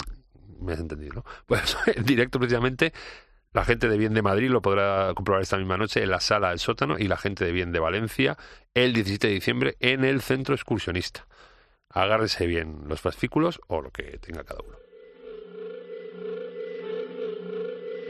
me 0.60 0.74
has 0.74 0.80
entendido, 0.80 1.14
¿no? 1.18 1.26
Pues 1.46 1.78
directo 2.04 2.40
precisamente 2.40 2.94
la 3.54 3.66
gente 3.66 3.90
de 3.90 3.98
Bien 3.98 4.14
de 4.14 4.22
Madrid 4.22 4.50
lo 4.50 4.62
podrá 4.62 5.14
comprobar 5.14 5.42
esta 5.42 5.58
misma 5.58 5.78
noche 5.78 6.02
en 6.02 6.10
la 6.10 6.20
sala 6.20 6.50
del 6.50 6.60
sótano 6.60 6.98
y 6.98 7.08
la 7.08 7.18
gente 7.18 7.46
de 7.46 7.52
Bien 7.52 7.72
de 7.72 7.80
Valencia 7.80 8.38
el 8.74 8.94
17 8.94 9.28
de 9.28 9.34
diciembre 9.34 9.76
en 9.80 10.06
el 10.06 10.22
centro 10.22 10.56
excursionista. 10.56 11.28
Agárrese 11.90 12.48
bien 12.48 12.84
los 12.88 13.02
fascículos 13.02 13.60
o 13.68 13.82
lo 13.82 13.92
que 13.92 14.18
tenga 14.20 14.46
cada 14.46 14.62
uno. 14.66 14.78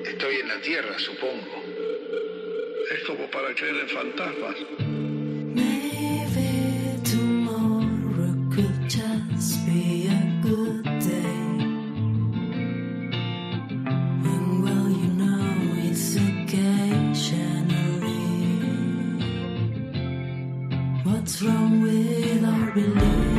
Estoy 0.05 0.35
en 0.35 0.47
la 0.47 0.61
tierra, 0.61 0.99
supongo. 0.99 1.63
Es 2.93 3.03
como 3.07 3.29
para 3.31 3.55
creer 3.55 3.75
en 3.77 3.89
fantasmas. 3.89 4.55
Maybe 5.55 6.99
tomorrow 7.03 8.35
could 8.53 8.89
just 8.89 9.65
be 9.65 10.07
a 10.09 10.41
good 10.43 10.83
day. 10.99 11.50
What's 21.03 21.41
wrong 21.43 21.81
with 21.81 22.43
our 22.43 22.71
belief? 22.71 23.30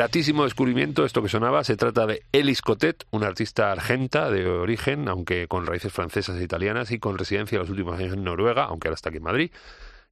Gratísimo 0.00 0.44
descubrimiento, 0.44 1.04
esto 1.04 1.22
que 1.22 1.28
sonaba, 1.28 1.62
se 1.62 1.76
trata 1.76 2.06
de 2.06 2.22
Elis 2.32 2.62
Cotet, 2.62 3.04
una 3.10 3.26
artista 3.26 3.70
argenta 3.70 4.30
de 4.30 4.46
origen, 4.46 5.08
aunque 5.08 5.46
con 5.46 5.66
raíces 5.66 5.92
francesas 5.92 6.38
e 6.38 6.42
italianas 6.42 6.90
y 6.90 6.98
con 6.98 7.18
residencia 7.18 7.58
los 7.58 7.68
últimos 7.68 7.98
años 7.98 8.14
en 8.14 8.24
Noruega, 8.24 8.64
aunque 8.64 8.88
ahora 8.88 8.94
está 8.94 9.10
aquí 9.10 9.18
en 9.18 9.24
Madrid. 9.24 9.50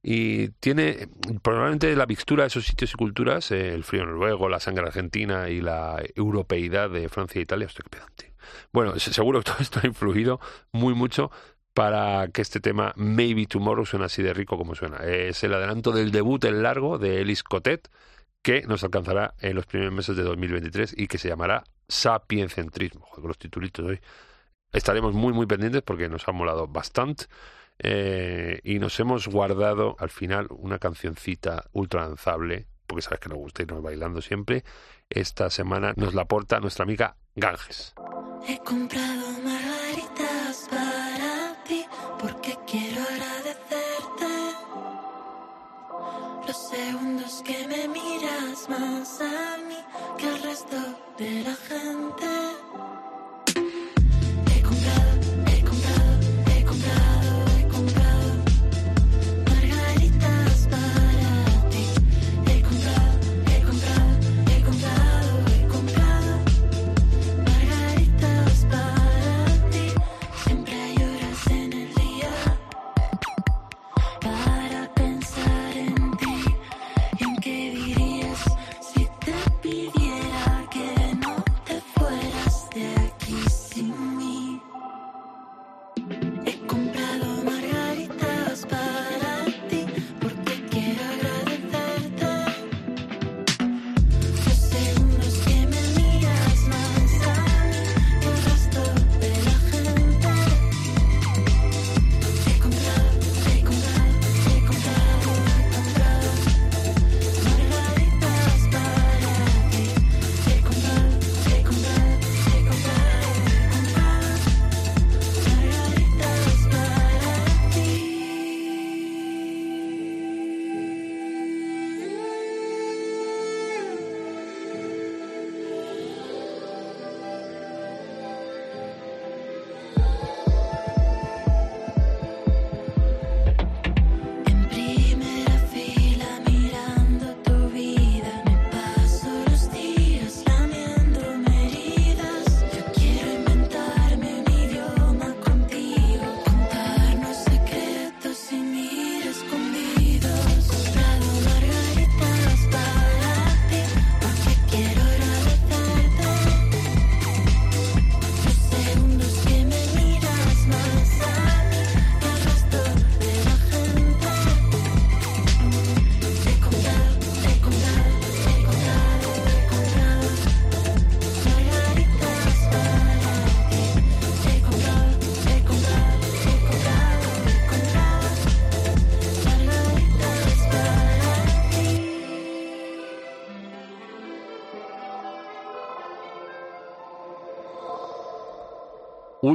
Y 0.03 0.49
tiene 0.59 1.09
probablemente 1.41 1.95
la 1.95 2.05
mixtura 2.05 2.43
de 2.43 2.49
esos 2.49 2.67
sitios 2.67 2.93
y 2.93 2.97
culturas, 2.97 3.49
eh, 3.49 3.73
el 3.73 3.83
frío 3.83 4.05
noruego, 4.05 4.47
la 4.47 4.59
sangre 4.59 4.85
argentina 4.85 5.49
y 5.49 5.59
la 5.59 5.99
europeidad 6.13 6.91
de 6.91 7.09
Francia 7.09 7.39
e 7.39 7.41
Italia. 7.41 7.67
Qué 7.75 7.81
pedante. 7.89 8.33
Bueno, 8.71 8.99
se- 8.99 9.11
seguro 9.11 9.39
que 9.39 9.45
todo 9.45 9.57
esto 9.59 9.79
ha 9.81 9.87
influido 9.87 10.39
muy 10.71 10.93
mucho 10.93 11.31
para 11.73 12.27
que 12.27 12.43
este 12.43 12.59
tema 12.59 12.93
Maybe 12.95 13.47
Tomorrow 13.47 13.87
suene 13.87 14.05
así 14.05 14.21
de 14.21 14.35
rico 14.35 14.55
como 14.55 14.75
suena. 14.75 14.97
Es 14.97 15.43
el 15.43 15.51
adelanto 15.55 15.91
del 15.91 16.11
debut 16.11 16.45
en 16.45 16.61
largo 16.61 16.99
de 16.99 17.21
Elis 17.21 17.41
Cotet, 17.41 17.89
que 18.41 18.61
nos 18.63 18.83
alcanzará 18.83 19.35
en 19.39 19.55
los 19.55 19.65
primeros 19.65 19.93
meses 19.93 20.15
de 20.15 20.23
2023 20.23 20.93
y 20.97 21.07
que 21.07 21.17
se 21.17 21.27
llamará 21.29 21.63
Sapiencentrismo. 21.87 23.05
Joder, 23.05 23.27
los 23.27 23.37
titulitos 23.37 23.85
hoy. 23.85 23.99
Estaremos 24.71 25.13
muy, 25.13 25.33
muy 25.33 25.45
pendientes 25.47 25.81
porque 25.81 26.09
nos 26.09 26.27
ha 26.27 26.31
molado 26.31 26.67
bastante. 26.67 27.25
eh, 27.81 28.59
y 28.63 28.77
nos 28.79 28.99
hemos 28.99 29.27
guardado 29.27 29.95
al 29.99 30.09
final 30.09 30.47
una 30.49 30.79
cancioncita 30.79 31.63
ultra 31.71 32.07
danzable, 32.07 32.67
porque 32.85 33.01
sabes 33.01 33.19
que 33.21 33.29
nos 33.29 33.37
gusta 33.37 33.63
irnos 33.63 33.81
bailando 33.81 34.21
siempre. 34.21 34.63
Esta 35.09 35.49
semana 35.49 35.93
nos 35.95 36.13
la 36.13 36.23
aporta 36.23 36.59
nuestra 36.59 36.83
amiga 36.83 37.15
Ganges. 37.35 37.93
He 38.47 38.57
comprado 38.59 39.31
margaritas 39.43 40.67
para 40.69 41.63
ti 41.63 41.85
porque 42.19 42.55
quiero 42.67 43.01
agradecerte 43.01 44.25
los 46.47 46.69
segundos 46.69 47.41
que 47.45 47.67
me 47.67 47.87
más 48.69 49.21
a 49.21 49.57
mí 49.67 49.77
que 50.17 50.27
al 50.27 50.43
resto 50.43 50.77
de 51.17 51.43
la 51.43 51.55
gente. 51.55 52.25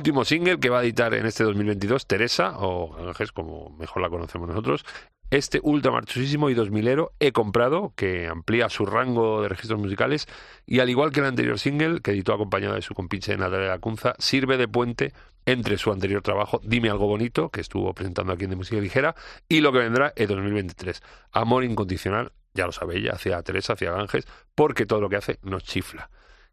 Último 0.04 0.26
single 0.26 0.60
que 0.60 0.68
va 0.68 0.80
a 0.80 0.82
editar 0.82 1.14
en 1.14 1.24
este 1.24 1.44
2022 1.44 2.06
Teresa, 2.06 2.58
o 2.58 2.94
Ángeles, 3.08 3.32
como 3.32 3.70
mejor 3.78 4.02
la 4.02 4.10
conocemos 4.10 4.46
nosotros. 4.46 4.84
Este 5.30 5.60
ultra 5.62 5.92
marchosísimo 5.92 6.50
y 6.50 6.54
2000ero 6.54 7.12
he 7.20 7.32
comprado, 7.32 7.94
que 7.96 8.28
amplía 8.28 8.68
su 8.68 8.84
rango 8.84 9.40
de 9.40 9.48
registros 9.48 9.80
musicales 9.80 10.28
y 10.66 10.80
al 10.80 10.90
igual 10.90 11.10
que 11.10 11.20
el 11.20 11.26
anterior 11.26 11.58
single, 11.58 12.02
que 12.02 12.10
editó 12.10 12.34
acompañado 12.34 12.74
de 12.74 12.82
su 12.82 12.92
compinche 12.92 13.34
Natalia 13.38 13.68
Lacunza, 13.68 14.14
sirve 14.18 14.58
de 14.58 14.68
puente 14.68 15.14
entre 15.46 15.78
su 15.78 15.90
anterior 15.90 16.20
trabajo 16.20 16.60
Dime 16.62 16.90
algo 16.90 17.06
bonito, 17.06 17.48
que 17.48 17.62
estuvo 17.62 17.94
presentando 17.94 18.34
aquí 18.34 18.44
en 18.44 18.50
De 18.50 18.56
Música 18.56 18.78
Ligera, 18.82 19.14
y 19.48 19.62
lo 19.62 19.72
que 19.72 19.78
vendrá 19.78 20.12
en 20.16 20.28
2023. 20.28 21.02
Amor 21.32 21.64
incondicional, 21.64 22.32
ya 22.52 22.66
lo 22.66 22.72
sabe 22.72 22.98
ella, 22.98 23.12
hacia 23.12 23.42
Teresa, 23.42 23.72
hacia 23.72 23.92
Ganges, 23.92 24.26
porque 24.54 24.84
todo 24.84 25.00
lo 25.00 25.08
que 25.08 25.16
hace 25.16 25.38
nos 25.44 25.64
chifla. 25.64 26.10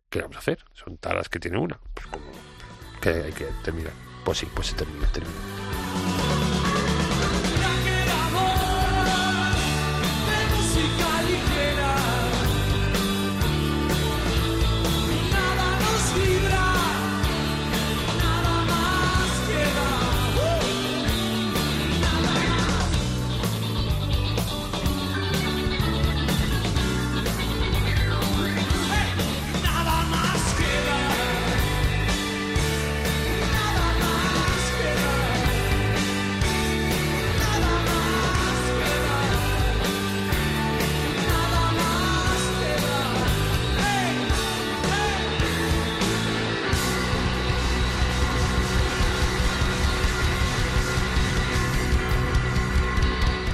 ¿Qué 0.09 0.21
vamos 0.21 0.37
a 0.37 0.39
hacer? 0.39 0.59
Son 0.71 0.95
taras 0.95 1.27
que 1.27 1.41
tiene 1.41 1.57
una. 1.57 1.81
Pues 1.93 2.07
como 2.07 2.50
que 3.01 3.09
hay 3.09 3.33
que 3.33 3.45
terminar. 3.63 3.93
Pues 4.23 4.37
sí, 4.37 4.47
pues 4.53 4.67
se 4.67 4.75
termina, 4.75 5.07
termina. 5.07 5.35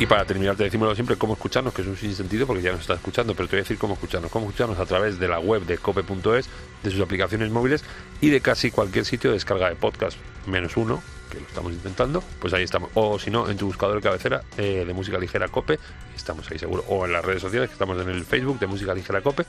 Para 0.07 0.25
terminar, 0.25 0.55
te 0.55 0.63
decimos 0.63 0.93
siempre 0.95 1.17
cómo 1.17 1.33
escucharnos, 1.33 1.73
que 1.73 1.81
es 1.81 1.87
un 1.87 1.97
sinsentido 1.97 2.47
porque 2.47 2.61
ya 2.61 2.71
nos 2.71 2.81
está 2.81 2.93
escuchando, 2.93 3.35
pero 3.35 3.47
te 3.47 3.55
voy 3.55 3.59
a 3.59 3.63
decir 3.63 3.77
cómo 3.77 3.95
escucharnos. 3.95 4.31
Cómo 4.31 4.45
escucharnos 4.45 4.79
a 4.79 4.85
través 4.85 5.19
de 5.19 5.27
la 5.27 5.39
web 5.39 5.63
de 5.65 5.77
cope.es, 5.77 6.49
de 6.83 6.91
sus 6.91 7.01
aplicaciones 7.01 7.51
móviles 7.51 7.83
y 8.21 8.29
de 8.29 8.39
casi 8.39 8.71
cualquier 8.71 9.05
sitio 9.05 9.31
de 9.31 9.35
descarga 9.35 9.69
de 9.69 9.75
podcast, 9.75 10.17
menos 10.45 10.77
uno, 10.77 11.01
que 11.29 11.39
lo 11.39 11.47
estamos 11.47 11.73
intentando, 11.73 12.23
pues 12.39 12.53
ahí 12.53 12.63
estamos. 12.63 12.89
O 12.93 13.19
si 13.19 13.31
no, 13.31 13.49
en 13.49 13.57
tu 13.57 13.65
buscador 13.65 13.97
de 13.97 14.01
cabecera 14.01 14.43
eh, 14.57 14.85
de 14.85 14.93
música 14.93 15.17
ligera 15.17 15.49
Cope, 15.49 15.79
estamos 16.15 16.49
ahí 16.51 16.57
seguro. 16.57 16.85
O 16.87 17.05
en 17.05 17.11
las 17.11 17.25
redes 17.25 17.41
sociales, 17.41 17.69
que 17.69 17.73
estamos 17.73 18.01
en 18.01 18.09
el 18.09 18.23
Facebook 18.23 18.59
de 18.59 18.67
música 18.67 18.93
ligera 18.93 19.21
Cope. 19.21 19.45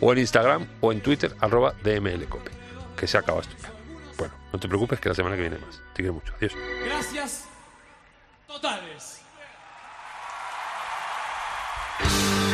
o 0.00 0.12
en 0.12 0.18
Instagram 0.18 0.66
o 0.80 0.92
en 0.92 1.00
Twitter, 1.00 1.34
arroba 1.40 1.74
DMLCope. 1.82 2.50
Que 2.96 3.06
se 3.06 3.16
acaba 3.16 3.40
esto 3.40 3.54
ya. 3.62 3.72
Bueno, 4.18 4.34
no 4.52 4.58
te 4.58 4.68
preocupes 4.68 5.00
que 5.00 5.08
la 5.08 5.14
semana 5.14 5.36
que 5.36 5.42
viene 5.42 5.58
más. 5.58 5.80
Te 5.94 6.02
quiero 6.02 6.14
mucho. 6.14 6.34
Adiós. 6.36 6.52
Gracias 6.84 7.48
totales. 8.46 9.17
Bye. 11.98 12.47